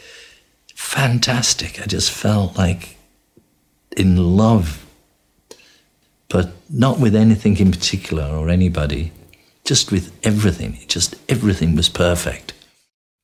fantastic. 0.74 1.80
I 1.80 1.86
just 1.86 2.10
felt 2.10 2.58
like 2.58 2.96
in 3.96 4.36
love, 4.36 4.84
but 6.28 6.52
not 6.68 6.98
with 6.98 7.14
anything 7.14 7.56
in 7.58 7.70
particular 7.70 8.24
or 8.24 8.48
anybody, 8.48 9.12
just 9.64 9.92
with 9.92 10.12
everything. 10.24 10.78
Just 10.88 11.14
everything 11.28 11.76
was 11.76 11.88
perfect. 11.88 12.52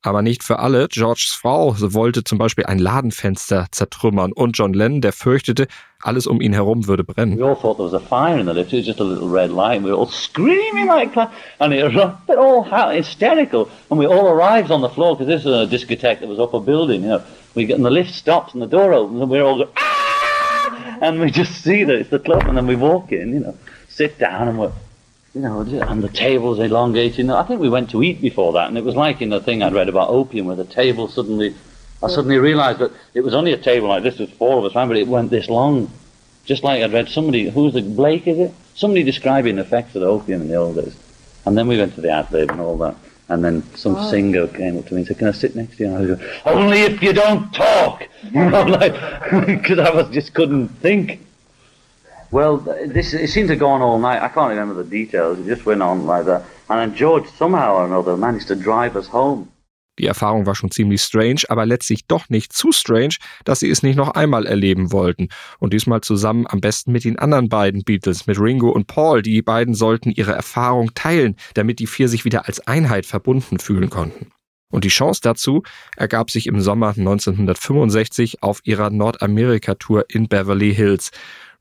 Aber 0.01 0.21
nicht 0.21 0.43
für 0.43 0.59
alle. 0.59 0.87
Georges 0.87 1.37
Frau 1.39 1.75
wollte 1.77 2.23
zum 2.23 2.37
Beispiel 2.37 2.65
ein 2.65 2.79
Ladenfenster 2.79 3.67
zertrümmern 3.71 4.31
und 4.31 4.57
John 4.57 4.73
Lennon, 4.73 5.01
der 5.01 5.11
fürchtete, 5.11 5.67
alles 6.01 6.25
um 6.25 6.39
ihn 6.39 6.53
herum 6.53 6.87
würde 6.87 7.03
brennen. 7.03 7.37
We 7.37 7.43
all 7.43 7.55
thought 7.55 7.77
there 7.77 7.91
was 7.91 7.93
a 7.93 7.99
fire 7.99 8.39
in 8.39 8.45
the 8.45 8.53
lift. 8.53 8.71
It 8.71 8.77
was 8.77 8.85
just 8.85 9.01
a 9.01 9.03
little 9.03 9.27
red 9.27 9.51
light. 9.51 9.83
We 9.83 9.91
were 9.91 9.97
all 9.97 10.07
screaming 10.07 10.87
like 10.87 11.13
that. 11.15 11.29
And 11.59 11.73
it 11.73 11.93
but 12.25 12.37
all 12.37 12.63
how 12.63 12.91
hysterical. 12.91 13.67
And 13.89 13.99
we 13.99 14.05
all 14.05 14.29
arrived 14.29 14.71
on 14.71 14.79
the 14.79 14.89
floor 14.89 15.17
because 15.17 15.27
this 15.27 15.43
was 15.43 15.67
a 15.67 15.69
discotheque 15.69 16.21
that 16.21 16.29
was 16.29 16.39
up 16.39 16.53
a 16.53 16.61
building. 16.61 17.01
You 17.01 17.09
know, 17.09 17.23
we 17.55 17.65
get, 17.65 17.75
and 17.75 17.85
the 17.85 17.91
lift 17.91 18.13
stops 18.13 18.53
and 18.53 18.61
the 18.61 18.67
door 18.67 18.93
opens 18.93 19.19
and 19.19 19.29
we're 19.29 19.43
all 19.43 19.57
going, 19.57 19.69
ah! 19.75 20.97
And 21.01 21.19
we 21.19 21.29
just 21.29 21.61
see 21.61 21.83
that 21.83 21.95
it's 21.95 22.09
the 22.09 22.19
club. 22.19 22.43
And 22.47 22.55
then 22.55 22.67
we 22.67 22.77
walk 22.77 23.11
in, 23.11 23.33
you 23.33 23.39
know, 23.41 23.57
sit 23.89 24.17
down 24.17 24.47
and 24.47 24.59
we're, 24.59 24.71
you 25.33 25.41
know, 25.41 25.61
and 25.61 26.03
the 26.03 26.09
table's 26.09 26.59
elongating. 26.59 27.29
I 27.29 27.43
think 27.43 27.61
we 27.61 27.69
went 27.69 27.91
to 27.91 28.01
eat 28.03 28.21
before 28.21 28.53
that. 28.53 28.67
And 28.67 28.77
it 28.77 28.83
was 28.83 28.95
like 28.95 29.21
in 29.21 29.29
the 29.29 29.39
thing 29.39 29.61
I'd 29.61 29.73
read 29.73 29.89
about 29.89 30.09
opium 30.09 30.47
where 30.47 30.55
the 30.55 30.65
table 30.65 31.07
suddenly 31.07 31.55
I 32.01 32.07
suddenly 32.07 32.37
realised 32.37 32.79
that 32.79 32.91
it 33.13 33.21
was 33.21 33.33
only 33.33 33.51
a 33.51 33.57
table 33.57 33.89
like 33.89 34.03
this 34.03 34.19
with 34.19 34.31
four 34.33 34.57
of 34.57 34.65
us 34.65 34.73
but 34.73 34.97
it 34.97 35.07
went 35.07 35.29
this 35.29 35.49
long. 35.49 35.91
Just 36.45 36.63
like 36.63 36.81
I'd 36.81 36.93
read 36.93 37.09
somebody, 37.09 37.49
who's 37.49 37.73
the, 37.73 37.81
Blake 37.81 38.25
is 38.25 38.39
it? 38.39 38.53
Somebody 38.73 39.03
describing 39.03 39.57
the 39.57 39.61
effects 39.61 39.93
of 39.95 40.01
the 40.01 40.07
opium 40.07 40.41
in 40.41 40.47
the 40.47 40.55
old 40.55 40.75
days. 40.75 40.95
And 41.45 41.57
then 41.57 41.67
we 41.67 41.77
went 41.77 41.93
to 41.95 42.01
the 42.01 42.09
ad 42.09 42.31
lib 42.31 42.49
and 42.49 42.61
all 42.61 42.77
that. 42.77 42.95
And 43.27 43.43
then 43.43 43.61
some 43.75 43.93
Wow. 43.93 44.09
singer 44.09 44.47
came 44.47 44.77
up 44.77 44.87
to 44.87 44.93
me 44.93 45.01
and 45.01 45.07
said, 45.07 45.19
can 45.19 45.27
I 45.27 45.31
sit 45.31 45.55
next 45.55 45.77
to 45.77 45.83
you? 45.83 45.89
And 45.89 45.97
I 45.97 46.01
was 46.01 46.17
going, 46.17 46.29
only 46.45 46.81
if 46.81 47.03
you 47.03 47.13
don't 47.13 47.53
talk. 47.53 48.07
You 48.31 48.49
know, 48.49 48.63
like, 48.63 48.93
because 49.45 49.79
I 49.79 49.89
was 49.91 50.09
just 50.09 50.33
couldn't 50.33 50.67
think. 50.67 51.25
Well, 52.31 52.57
this 52.57 53.13
it 53.13 53.29
seemed 53.29 53.49
to 53.49 53.55
go 53.55 53.67
on 53.67 53.81
all 53.81 53.99
night. 53.99 54.21
I 54.21 54.29
can't 54.29 54.49
remember 54.49 54.75
the 54.75 54.89
details. 54.89 55.39
It 55.39 55.47
just 55.47 55.65
went 55.65 55.81
on 55.81 56.05
like 56.05 56.25
that. 56.25 56.43
And 56.69 56.95
George 56.95 57.27
somehow 57.37 57.75
or 57.75 57.85
another 57.85 58.15
managed 58.17 58.47
to 58.47 58.55
drive 58.55 58.95
us 58.95 59.11
home. 59.11 59.47
Die 59.99 60.05
Erfahrung 60.05 60.45
war 60.45 60.55
schon 60.55 60.71
ziemlich 60.71 61.01
strange, 61.01 61.41
aber 61.49 61.65
letztlich 61.65 62.07
doch 62.07 62.29
nicht 62.29 62.53
zu 62.53 62.71
strange, 62.71 63.15
dass 63.43 63.59
sie 63.59 63.69
es 63.69 63.83
nicht 63.83 63.97
noch 63.97 64.11
einmal 64.11 64.45
erleben 64.45 64.93
wollten. 64.93 65.27
Und 65.59 65.73
diesmal 65.73 65.99
zusammen 66.01 66.47
am 66.47 66.61
besten 66.61 66.93
mit 66.93 67.03
den 67.03 67.19
anderen 67.19 67.49
beiden 67.49 67.83
Beatles, 67.83 68.25
mit 68.25 68.39
Ringo 68.39 68.69
und 68.69 68.87
Paul. 68.87 69.21
Die 69.21 69.41
beiden 69.41 69.73
sollten 69.73 70.11
ihre 70.11 70.31
Erfahrung 70.31 70.93
teilen, 70.93 71.35
damit 71.53 71.79
die 71.79 71.87
vier 71.87 72.07
sich 72.07 72.23
wieder 72.23 72.47
als 72.47 72.65
Einheit 72.65 73.05
verbunden 73.05 73.59
fühlen 73.59 73.89
konnten. 73.89 74.31
Und 74.71 74.83
die 74.83 74.89
Chance 74.89 75.19
dazu 75.23 75.63
ergab 75.97 76.29
sich 76.29 76.47
im 76.47 76.61
Sommer 76.61 76.89
1965 76.89 78.41
auf 78.43 78.61
ihrer 78.63 78.91
Nordamerika-Tour 78.91 80.05
in 80.09 80.27
Beverly 80.27 80.73
Hills. 80.73 81.11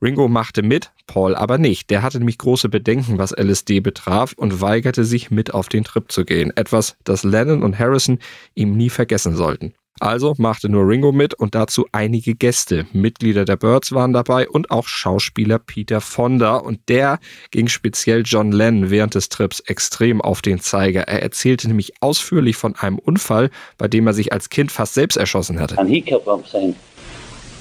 Ringo 0.00 0.28
machte 0.28 0.62
mit, 0.62 0.92
Paul 1.06 1.34
aber 1.34 1.58
nicht. 1.58 1.90
Der 1.90 2.02
hatte 2.02 2.18
nämlich 2.18 2.38
große 2.38 2.68
Bedenken, 2.68 3.18
was 3.18 3.32
LSD 3.32 3.80
betraf 3.80 4.32
und 4.36 4.60
weigerte 4.60 5.04
sich 5.04 5.30
mit 5.30 5.52
auf 5.54 5.68
den 5.68 5.82
Trip 5.84 6.10
zu 6.10 6.24
gehen. 6.24 6.52
Etwas, 6.56 6.96
das 7.02 7.24
Lennon 7.24 7.64
und 7.64 7.78
Harrison 7.78 8.18
ihm 8.54 8.76
nie 8.76 8.90
vergessen 8.90 9.34
sollten. 9.34 9.74
Also 10.00 10.34
machte 10.38 10.68
nur 10.68 10.86
Ringo 10.86 11.10
mit 11.10 11.34
und 11.34 11.56
dazu 11.56 11.86
einige 11.90 12.36
Gäste. 12.36 12.86
Mitglieder 12.92 13.44
der 13.44 13.56
Birds 13.56 13.90
waren 13.90 14.12
dabei 14.12 14.48
und 14.48 14.70
auch 14.70 14.86
Schauspieler 14.86 15.58
Peter 15.58 16.00
Fonda 16.00 16.56
und 16.56 16.80
der 16.88 17.18
ging 17.50 17.66
speziell 17.66 18.22
John 18.24 18.52
Lennon 18.52 18.90
während 18.90 19.16
des 19.16 19.28
Trips 19.28 19.58
extrem 19.60 20.20
auf 20.20 20.40
den 20.40 20.60
Zeiger. 20.60 21.02
Er 21.08 21.22
erzählte 21.22 21.66
nämlich 21.66 21.94
ausführlich 22.00 22.56
von 22.56 22.76
einem 22.76 23.00
Unfall, 23.00 23.50
bei 23.76 23.88
dem 23.88 24.06
er 24.06 24.14
sich 24.14 24.32
als 24.32 24.50
Kind 24.50 24.70
fast 24.70 24.94
selbst 24.94 25.16
erschossen 25.16 25.58
hatte. 25.58 25.76
And 25.78 25.90
he 25.90 26.00
kept 26.00 26.28
on 26.28 26.44
saying, 26.44 26.76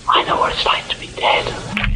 I 0.07 0.23
know 0.25 0.37
what 0.37 0.51
it's 0.51 0.63
like 0.63 0.87
to 0.89 0.97
be 0.99 1.07
dead. 1.19 1.86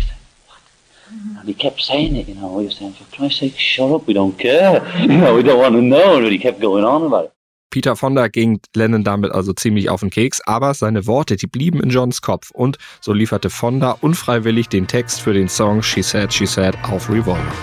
And 1.42 1.50
he 1.50 1.56
kept 1.56 1.82
saying 1.82 2.16
it, 2.16 2.28
you 2.28 2.36
know. 2.36 2.60
He 2.60 2.68
was 2.68 2.78
saying, 2.78 2.94
for 2.94 3.06
Christ's 3.16 3.40
sake, 3.40 3.58
shut 3.58 3.92
up, 3.92 4.06
we 4.08 4.14
don't 4.14 4.38
care. 4.38 4.82
You 5.02 5.18
know, 5.18 5.36
we 5.36 5.42
don't 5.42 5.60
want 5.60 5.74
to 5.74 5.82
know. 5.82 6.22
But 6.22 6.32
he 6.32 6.38
kept 6.38 6.62
going 6.62 6.84
on 6.86 7.04
about 7.04 7.26
it. 7.26 7.32
Peter 7.72 7.96
Fonda 7.96 8.28
ging 8.28 8.60
Lennon 8.76 9.04
damit 9.04 9.32
also 9.32 9.54
ziemlich 9.54 9.90
auf 9.90 10.02
den 10.02 10.10
Keks, 10.10 10.42
aber 10.46 10.74
seine 10.74 11.08
Worte, 11.08 11.38
die 11.38 11.48
blieben 11.48 11.82
in 11.82 11.90
Johns 11.90 12.22
Kopf 12.22 12.52
und 12.52 12.78
so 13.00 13.14
lieferte 13.14 13.50
Fonda 13.50 13.98
unfreiwillig 14.02 14.68
den 14.68 14.88
Text 14.88 15.22
für 15.22 15.34
den 15.34 15.48
Song 15.48 15.82
She 15.82 16.04
Said, 16.04 16.34
She 16.34 16.46
Said 16.46 16.76
auf 16.84 17.10
Revolver. 17.10 17.54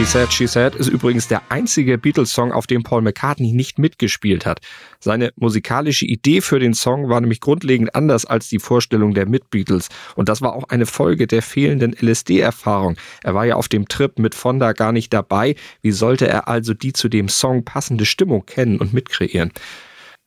She 0.00 0.06
Said, 0.06 0.32
She 0.32 0.46
Said 0.46 0.76
ist 0.76 0.88
übrigens 0.88 1.28
der 1.28 1.42
einzige 1.50 1.98
Beatles-Song, 1.98 2.52
auf 2.52 2.66
dem 2.66 2.82
Paul 2.82 3.02
McCartney 3.02 3.52
nicht 3.52 3.78
mitgespielt 3.78 4.46
hat. 4.46 4.60
Seine 4.98 5.30
musikalische 5.36 6.06
Idee 6.06 6.40
für 6.40 6.58
den 6.58 6.72
Song 6.72 7.10
war 7.10 7.20
nämlich 7.20 7.40
grundlegend 7.40 7.94
anders 7.94 8.24
als 8.24 8.48
die 8.48 8.60
Vorstellung 8.60 9.12
der 9.12 9.28
Mit-Beatles. 9.28 9.90
Und 10.16 10.30
das 10.30 10.40
war 10.40 10.54
auch 10.54 10.70
eine 10.70 10.86
Folge 10.86 11.26
der 11.26 11.42
fehlenden 11.42 11.94
LSD-Erfahrung. 12.00 12.96
Er 13.22 13.34
war 13.34 13.44
ja 13.44 13.56
auf 13.56 13.68
dem 13.68 13.88
Trip 13.88 14.18
mit 14.18 14.34
Fonda 14.34 14.72
gar 14.72 14.92
nicht 14.92 15.12
dabei. 15.12 15.54
Wie 15.82 15.92
sollte 15.92 16.26
er 16.26 16.48
also 16.48 16.72
die 16.72 16.94
zu 16.94 17.10
dem 17.10 17.28
Song 17.28 17.66
passende 17.66 18.06
Stimmung 18.06 18.46
kennen 18.46 18.78
und 18.78 18.94
mitkreieren? 18.94 19.52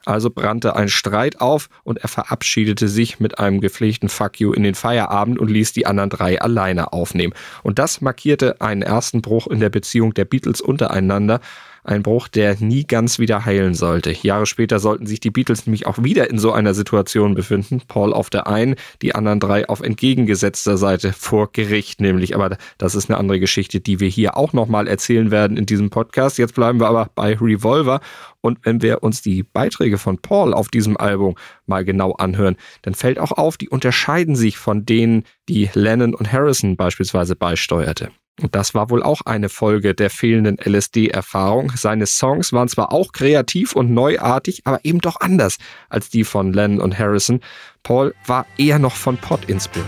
Also 0.06 0.30
brannte 0.30 0.76
ein 0.76 0.90
Streit 0.90 1.40
auf 1.40 1.70
und 1.84 2.00
er 2.00 2.10
verabschiedete 2.10 2.88
sich 2.88 3.20
mit 3.20 3.40
einem 3.40 3.62
gepflegten 3.62 4.10
Fuck 4.10 4.40
you 4.40 4.52
in 4.52 4.64
den 4.64 4.76
Feierabend 4.76 5.40
und 5.40 5.50
ließ 5.50 5.72
die 5.72 5.86
anderen 5.86 6.10
drei 6.10 6.42
alleine 6.42 6.92
aufnehmen. 6.92 7.34
Und 7.64 7.80
das 7.80 8.02
markierte 8.02 8.60
einen 8.60 8.82
ersten 8.82 9.22
Bruch 9.22 9.48
in 9.48 9.60
der 9.60 9.70
Beziehung 9.70 10.14
der 10.14 10.26
Beatles 10.26 10.60
untereinander. 10.60 11.40
Ein 11.86 12.02
Bruch, 12.02 12.30
der 12.30 12.56
nie 12.60 12.86
ganz 12.86 13.20
wieder 13.20 13.44
heilen 13.46 13.74
sollte. 13.74 14.12
Jahre 14.12 14.46
später 14.46 14.80
sollten 14.80 15.06
sich 15.06 15.20
die 15.20 15.32
Beatles 15.32 15.66
nämlich 15.66 15.86
auch 15.86 16.02
wieder 16.02 16.30
in 16.30 16.40
so 16.40 16.54
einer 16.54 16.74
Situation 16.74 17.36
befinden. 17.36 17.82
Paul 17.88 18.14
auf 18.14 18.30
der 18.30 18.48
einen, 18.48 18.76
die 19.02 19.16
anderen 19.16 19.42
drei 19.42 19.68
auf 19.68 19.82
entgegengesetzter 19.82 20.78
Seite 20.78 21.12
vor 21.12 21.52
Gericht 21.52 22.00
nämlich. 22.00 22.36
Aber 22.36 22.58
das 22.78 22.96
ist 22.96 23.10
eine 23.10 23.18
andere 23.18 23.40
Geschichte, 23.42 23.82
die 23.82 24.00
wir 24.00 24.08
hier 24.08 24.38
auch 24.38 24.54
nochmal 24.54 24.88
erzählen 24.88 25.30
werden 25.30 25.58
in 25.58 25.66
diesem 25.66 25.90
Podcast. 25.90 26.38
Jetzt 26.38 26.56
bleiben 26.56 26.80
wir 26.80 26.88
aber 26.88 27.10
bei 27.16 27.38
Revolver. 27.40 28.00
Und 28.40 28.60
wenn 28.64 28.82
wir 28.82 29.04
uns 29.04 29.22
die 29.22 29.44
Beiträge 29.44 29.98
von 29.98 30.18
Paul 30.18 30.54
auf 30.54 30.70
diesem 30.70 30.96
Album 30.96 31.36
mal 31.66 31.84
genau 31.84 32.14
anhören, 32.14 32.56
dann 32.82 32.94
fällt 32.94 33.20
auch 33.20 33.32
auf, 33.34 33.58
die 33.58 33.70
unterscheiden 33.70 34.36
sich 34.36 34.58
von 34.58 34.86
denen, 34.86 35.24
die 35.50 35.70
Lennon 35.74 36.14
und 36.16 36.32
Harrison 36.32 36.78
beispielsweise 36.78 37.36
beisteuerte. 37.36 38.12
Und 38.42 38.56
das 38.56 38.74
war 38.74 38.90
wohl 38.90 39.04
auch 39.04 39.22
eine 39.26 39.48
Folge 39.48 39.94
der 39.94 40.10
fehlenden 40.10 40.58
LSD-Erfahrung. 40.58 41.72
Seine 41.76 42.08
Songs 42.08 42.52
waren 42.52 42.68
zwar 42.68 42.92
auch 42.92 43.12
kreativ 43.12 43.76
und 43.76 43.92
neuartig, 43.92 44.62
aber 44.66 44.84
eben 44.84 45.00
doch 45.00 45.22
anders 45.22 45.58
als 45.90 46.10
die 46.10 46.24
von 46.24 46.52
Lennon 46.52 46.82
und 46.82 46.98
Harrison. 46.98 47.42
Paul 47.84 48.16
war 48.26 48.48
eher 48.58 48.80
noch 48.80 48.96
von 48.96 49.18
Pot 49.18 49.46
inspiriert. 49.46 49.88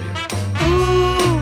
Ooh, 0.62 1.42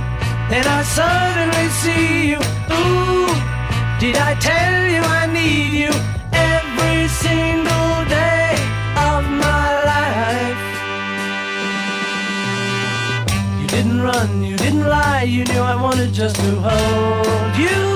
didn't 13.73 14.01
run, 14.01 14.43
you 14.43 14.55
didn't 14.55 14.87
lie, 14.87 15.23
you 15.23 15.43
knew 15.45 15.59
I 15.59 15.75
wanted 15.75 16.13
just 16.13 16.35
to 16.35 16.51
hold 16.61 17.57
you. 17.57 17.93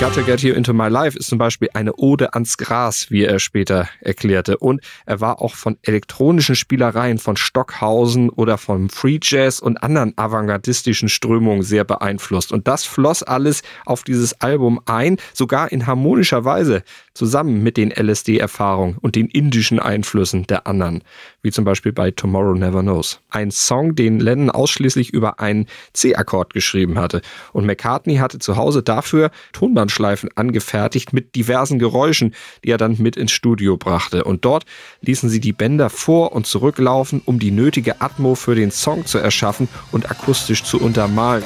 Gotta 0.00 0.22
Get 0.22 0.42
You 0.42 0.54
Into 0.54 0.72
My 0.72 0.86
Life 0.86 1.18
ist 1.18 1.28
zum 1.28 1.38
Beispiel 1.38 1.70
eine 1.74 1.92
Ode 1.96 2.32
ans 2.34 2.56
Gras, 2.56 3.10
wie 3.10 3.24
er 3.24 3.40
später 3.40 3.88
erklärte. 4.00 4.56
Und 4.58 4.80
er 5.06 5.20
war 5.20 5.42
auch 5.42 5.56
von 5.56 5.76
elektronischen 5.82 6.54
Spielereien 6.54 7.18
von 7.18 7.36
Stockhausen 7.36 8.30
oder 8.30 8.58
vom 8.58 8.90
Free 8.90 9.18
Jazz 9.20 9.58
und 9.58 9.82
anderen 9.82 10.16
avantgardistischen 10.16 11.08
Strömungen 11.08 11.62
sehr 11.62 11.82
beeinflusst. 11.82 12.52
Und 12.52 12.68
das 12.68 12.84
floss 12.84 13.24
alles 13.24 13.62
auf 13.86 14.04
dieses 14.04 14.40
Album 14.40 14.80
ein, 14.86 15.16
sogar 15.34 15.72
in 15.72 15.88
harmonischer 15.88 16.44
Weise, 16.44 16.84
zusammen 17.18 17.64
mit 17.64 17.76
den 17.76 17.90
LSD-Erfahrungen 17.90 18.96
und 19.00 19.16
den 19.16 19.26
indischen 19.26 19.80
Einflüssen 19.80 20.46
der 20.46 20.68
anderen, 20.68 21.02
wie 21.42 21.50
zum 21.50 21.64
Beispiel 21.64 21.92
bei 21.92 22.12
Tomorrow 22.12 22.54
Never 22.54 22.82
Knows. 22.82 23.20
Ein 23.28 23.50
Song, 23.50 23.96
den 23.96 24.20
Lennon 24.20 24.50
ausschließlich 24.50 25.10
über 25.10 25.40
einen 25.40 25.66
C-Akkord 25.94 26.54
geschrieben 26.54 26.98
hatte. 26.98 27.20
Und 27.52 27.66
McCartney 27.66 28.16
hatte 28.16 28.38
zu 28.38 28.56
Hause 28.56 28.84
dafür 28.84 29.32
Tonband 29.52 29.88
Tonbandschleifen 29.88 30.30
angefertigt 30.34 31.12
mit 31.12 31.34
diversen 31.34 31.78
Geräuschen, 31.78 32.34
die 32.64 32.70
er 32.70 32.78
dann 32.78 32.96
mit 32.98 33.16
ins 33.16 33.32
Studio 33.32 33.76
brachte. 33.76 34.24
Und 34.24 34.44
dort 34.44 34.64
ließen 35.00 35.28
sie 35.28 35.40
die 35.40 35.52
Bänder 35.52 35.90
vor 35.90 36.32
und 36.32 36.46
zurücklaufen, 36.46 37.22
um 37.24 37.38
die 37.38 37.50
nötige 37.50 38.00
Atmo 38.00 38.34
für 38.34 38.54
den 38.54 38.70
Song 38.70 39.06
zu 39.06 39.18
erschaffen 39.18 39.68
und 39.92 40.10
akustisch 40.10 40.64
zu 40.64 40.80
untermalen. 40.80 41.44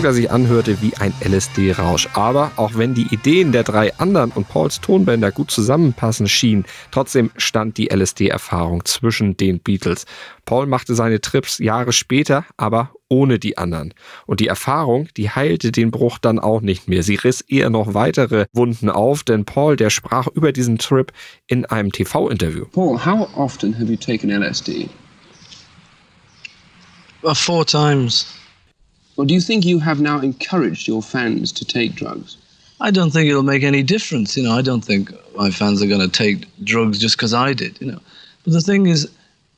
Der 0.00 0.14
sich 0.14 0.30
anhörte 0.30 0.80
wie 0.80 0.96
ein 0.96 1.12
LSD-Rausch. 1.20 2.08
Aber 2.14 2.50
auch 2.56 2.72
wenn 2.74 2.94
die 2.94 3.06
Ideen 3.14 3.52
der 3.52 3.62
drei 3.62 3.94
anderen 3.98 4.32
und 4.32 4.48
Pauls 4.48 4.80
Tonbänder 4.80 5.30
gut 5.30 5.50
zusammenpassen 5.50 6.28
schienen, 6.28 6.64
trotzdem 6.90 7.30
stand 7.36 7.76
die 7.78 7.92
LSD-Erfahrung 7.92 8.84
zwischen 8.84 9.36
den 9.36 9.60
Beatles. 9.60 10.06
Paul 10.44 10.66
machte 10.66 10.94
seine 10.94 11.20
Trips 11.20 11.58
Jahre 11.58 11.92
später, 11.92 12.44
aber 12.56 12.92
ohne 13.08 13.38
die 13.38 13.58
anderen. 13.58 13.94
Und 14.26 14.40
die 14.40 14.48
Erfahrung, 14.48 15.08
die 15.16 15.30
heilte 15.30 15.70
den 15.70 15.92
Bruch 15.92 16.18
dann 16.18 16.40
auch 16.40 16.62
nicht 16.62 16.88
mehr. 16.88 17.04
Sie 17.04 17.16
riss 17.16 17.40
eher 17.42 17.70
noch 17.70 17.94
weitere 17.94 18.46
Wunden 18.52 18.90
auf, 18.90 19.22
denn 19.22 19.44
Paul, 19.44 19.76
der 19.76 19.90
sprach 19.90 20.26
über 20.26 20.50
diesen 20.50 20.78
Trip 20.78 21.12
in 21.46 21.64
einem 21.66 21.92
TV-Interview. 21.92 22.64
Paul, 22.72 23.04
how 23.04 23.28
often 23.36 23.78
have 23.78 23.90
you 23.90 23.96
taken 23.96 24.30
LSD? 24.30 24.88
Uh, 27.22 27.34
four 27.34 27.64
times. 27.64 28.41
Or 29.16 29.26
do 29.26 29.34
you 29.34 29.40
think 29.40 29.64
you 29.64 29.78
have 29.78 30.00
now 30.00 30.20
encouraged 30.20 30.88
your 30.88 31.02
fans 31.02 31.52
to 31.52 31.64
take 31.64 31.94
drugs? 31.94 32.36
I 32.80 32.90
don't 32.90 33.10
think 33.10 33.28
it'll 33.28 33.42
make 33.42 33.62
any 33.62 33.82
difference. 33.82 34.36
You 34.36 34.42
know, 34.44 34.52
I 34.52 34.62
don't 34.62 34.84
think 34.84 35.10
my 35.36 35.50
fans 35.50 35.82
are 35.82 35.86
going 35.86 36.00
to 36.00 36.08
take 36.08 36.46
drugs 36.64 36.98
just 36.98 37.16
because 37.16 37.34
I 37.34 37.52
did. 37.52 37.80
You 37.80 37.92
know, 37.92 38.00
but 38.44 38.52
the 38.52 38.60
thing 38.60 38.86
is, 38.86 39.08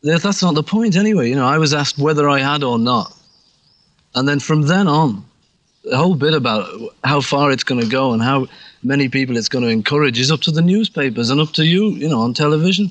that- 0.03 0.23
that's 0.23 0.43
not 0.43 0.55
the 0.55 0.63
point 0.63 0.97
anyway. 0.97 1.31
You 1.31 1.37
know, 1.37 1.47
I 1.47 1.59
was 1.59 1.73
asked 1.73 1.99
whether 1.99 2.29
I 2.29 2.41
had 2.41 2.63
or 2.63 2.79
not, 2.79 3.17
and 4.15 4.29
then 4.29 4.41
from 4.41 4.63
then 4.63 4.89
on, 4.89 5.25
the 5.85 5.97
whole 5.97 6.15
bit 6.15 6.35
about 6.35 6.69
how 7.05 7.21
far 7.21 7.51
it's 7.51 7.65
going 7.65 7.81
to 7.81 7.87
go 7.87 8.13
and 8.13 8.23
how 8.23 8.47
many 8.83 9.09
people 9.09 9.37
it's 9.37 9.49
going 9.49 9.65
to 9.65 9.71
encourage 9.71 10.19
is 10.19 10.31
up 10.31 10.41
to 10.43 10.51
the 10.51 10.63
newspapers 10.63 11.31
and 11.31 11.41
up 11.41 11.53
to 11.53 11.65
you. 11.65 11.91
You 11.91 12.09
know, 12.09 12.21
on 12.21 12.35
television. 12.35 12.91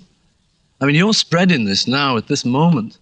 I 0.81 0.85
mean, 0.85 0.95
you're 0.95 1.13
spreading 1.13 1.65
this 1.65 1.87
now 1.87 2.17
at 2.17 2.27
this 2.27 2.43
moment. 2.43 2.97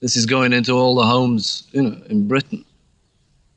This 0.00 0.16
is 0.16 0.26
going 0.26 0.52
into 0.52 0.72
all 0.72 0.94
the 0.94 1.06
homes, 1.06 1.66
you 1.72 1.82
know, 1.82 1.96
in 2.08 2.28
Britain. 2.28 2.64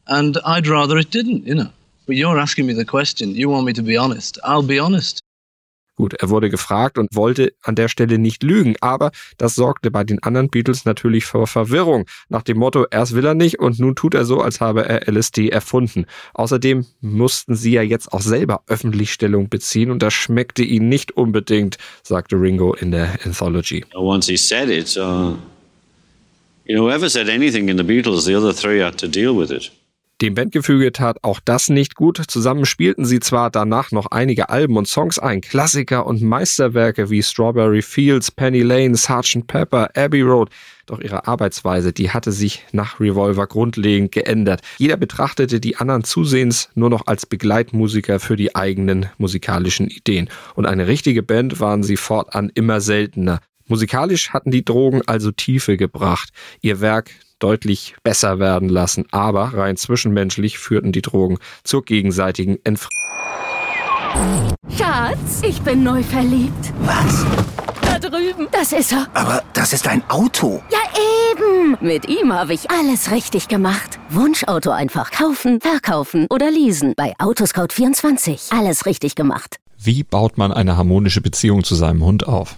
And 0.09 0.37
I'd 0.43 0.67
rather 0.67 0.97
it 0.97 1.11
didn't, 1.11 1.45
you 1.45 1.55
know. 1.55 1.69
But 2.07 2.15
you're 2.15 2.39
asking 2.39 2.65
me 2.65 2.73
the 2.73 2.85
question. 2.85 3.35
You 3.35 3.49
want 3.49 3.65
me 3.65 3.73
to 3.73 3.83
be 3.83 3.95
honest. 3.95 4.39
I'll 4.43 4.63
be 4.63 4.79
honest. 4.79 5.21
Gut, 5.99 6.13
er 6.13 6.29
wurde 6.29 6.49
gefragt 6.49 6.97
und 6.97 7.13
wollte 7.13 7.51
an 7.61 7.75
der 7.75 7.89
Stelle 7.89 8.17
nicht 8.17 8.41
lügen, 8.41 8.75
aber 8.79 9.11
das 9.37 9.55
sorgte 9.55 9.91
bei 9.91 10.05
den 10.05 10.23
anderen 10.23 10.49
Beatles 10.49 10.85
natürlich 10.85 11.25
für 11.25 11.45
Verwirrung. 11.45 12.05
Nach 12.29 12.41
dem 12.41 12.57
Motto, 12.57 12.85
erst 12.89 13.15
will 13.15 13.25
er 13.25 13.33
nicht 13.33 13.59
und 13.59 13.79
nun 13.79 13.95
tut 13.95 14.15
er 14.15 14.23
so, 14.23 14.39
als 14.41 14.61
habe 14.61 14.87
er 14.87 15.11
LSD 15.11 15.49
erfunden. 15.49 16.05
Außerdem 16.33 16.85
mussten 17.01 17.53
sie 17.55 17.73
ja 17.73 17.81
jetzt 17.81 18.13
auch 18.13 18.21
selber 18.21 18.63
öffentlich 18.67 19.11
Stellung 19.11 19.49
beziehen 19.49 19.91
und 19.91 20.01
das 20.01 20.13
schmeckte 20.13 20.63
ihnen 20.63 20.87
nicht 20.87 21.11
unbedingt, 21.17 21.77
sagte 22.01 22.37
Ringo 22.37 22.73
in 22.73 22.91
der 22.91 23.19
Anthology. 23.25 23.83
Once 23.93 24.27
he 24.27 24.37
said 24.37 24.69
it, 24.69 24.95
uh, 24.95 25.35
you 26.63 26.75
know, 26.75 26.85
whoever 26.85 27.09
said 27.09 27.27
anything 27.27 27.67
in 27.67 27.77
the 27.77 27.83
Beatles, 27.83 28.23
the 28.23 28.35
other 28.35 28.55
three 28.55 28.81
had 28.81 28.97
to 28.97 29.07
deal 29.07 29.37
with 29.37 29.51
it. 29.51 29.69
Dem 30.21 30.36
Bandgefüge 30.36 30.91
tat 30.91 31.23
auch 31.23 31.39
das 31.39 31.69
nicht 31.69 31.95
gut. 31.95 32.21
Zusammen 32.27 32.65
spielten 32.65 33.05
sie 33.05 33.21
zwar 33.21 33.49
danach 33.49 33.91
noch 33.91 34.08
einige 34.08 34.49
Alben 34.49 34.75
und 34.75 34.86
Songs 34.86 35.17
ein, 35.17 35.39
Klassiker 35.39 36.05
und 36.05 36.21
Meisterwerke 36.21 37.10
wie 37.10 37.23
Strawberry 37.23 37.82
Fields, 37.82 38.29
Penny 38.29 38.62
Lane, 38.62 38.97
Sgt. 38.97 39.47
Pepper, 39.47 39.91
Abbey 39.95 40.21
Road, 40.21 40.49
doch 40.88 40.99
ihre 40.99 41.25
Arbeitsweise, 41.25 41.93
die 41.93 42.10
hatte 42.10 42.34
sich 42.34 42.65
nach 42.73 42.99
Revolver 42.99 43.47
grundlegend 43.47 44.12
geändert. 44.12 44.60
Jeder 44.77 44.97
betrachtete 44.97 45.62
die 45.62 45.77
anderen 45.77 46.03
zusehends 46.03 46.67
nur 46.75 46.89
noch 46.89 47.08
als 47.08 47.25
Begleitmusiker 47.25 48.19
für 48.19 48.36
die 48.36 48.58
eigenen 48.58 49.05
musikalischen 49.19 49.88
Ideen. 49.88 50.29
Und 50.55 50.65
eine 50.65 50.88
richtige 50.88 51.23
Band 51.23 51.62
waren 51.62 51.82
sie 51.82 51.95
fortan 51.95 52.51
immer 52.53 52.82
seltener. 52.82 53.39
Musikalisch 53.67 54.32
hatten 54.32 54.51
die 54.51 54.65
Drogen 54.65 55.01
also 55.05 55.32
Tiefe 55.32 55.77
gebracht, 55.77 56.32
ihr 56.60 56.82
Werk 56.82 57.12
deutlich 57.39 57.95
besser 58.04 58.39
werden 58.39 58.69
lassen, 58.69 59.06
aber 59.12 59.54
rein 59.54 59.78
zwischenmenschlich 59.78 60.60
führten 60.60 60.91
die 60.91 61.02
Drogen 61.02 61.38
zur 61.63 61.84
gegenseitigen 61.84 62.60
Entfremdung. 62.63 62.89
Schatz, 64.78 65.41
ich 65.43 65.62
bin 65.62 65.84
neu 65.84 66.04
verliebt. 66.04 66.73
Was? 66.82 67.25
Da 67.82 67.99
drüben. 67.99 68.47
Das 68.52 68.73
ist 68.73 68.91
er. 68.91 69.08
Aber 69.13 69.43
das 69.54 69.73
ist 69.73 69.88
ein 69.88 70.04
Auto. 70.10 70.62
Ja, 70.71 70.80
eben. 71.32 71.78
Mit 71.82 72.08
ihm 72.08 72.34
habe 72.34 72.54
ich 72.54 72.69
alles 72.69 73.12
richtig 73.12 73.47
gemacht. 73.47 73.99
Wunschauto 74.10 74.71
einfach 74.71 75.12
kaufen, 75.12 75.62
verkaufen 75.62 76.28
oder 76.30 76.52
leasen. 76.52 76.93
Bei 76.95 77.15
Autoscout24. 77.17 78.58
Alles 78.58 78.86
richtig 78.86 79.15
gemacht. 79.15 79.58
Wie 79.78 80.04
baut 80.04 80.38
man 80.38 80.52
eine 80.52 80.75
harmonische 80.75 81.21
Beziehung 81.21 81.63
zu 81.63 81.75
seinem 81.75 82.04
Hund 82.04 82.28
auf? 82.28 82.58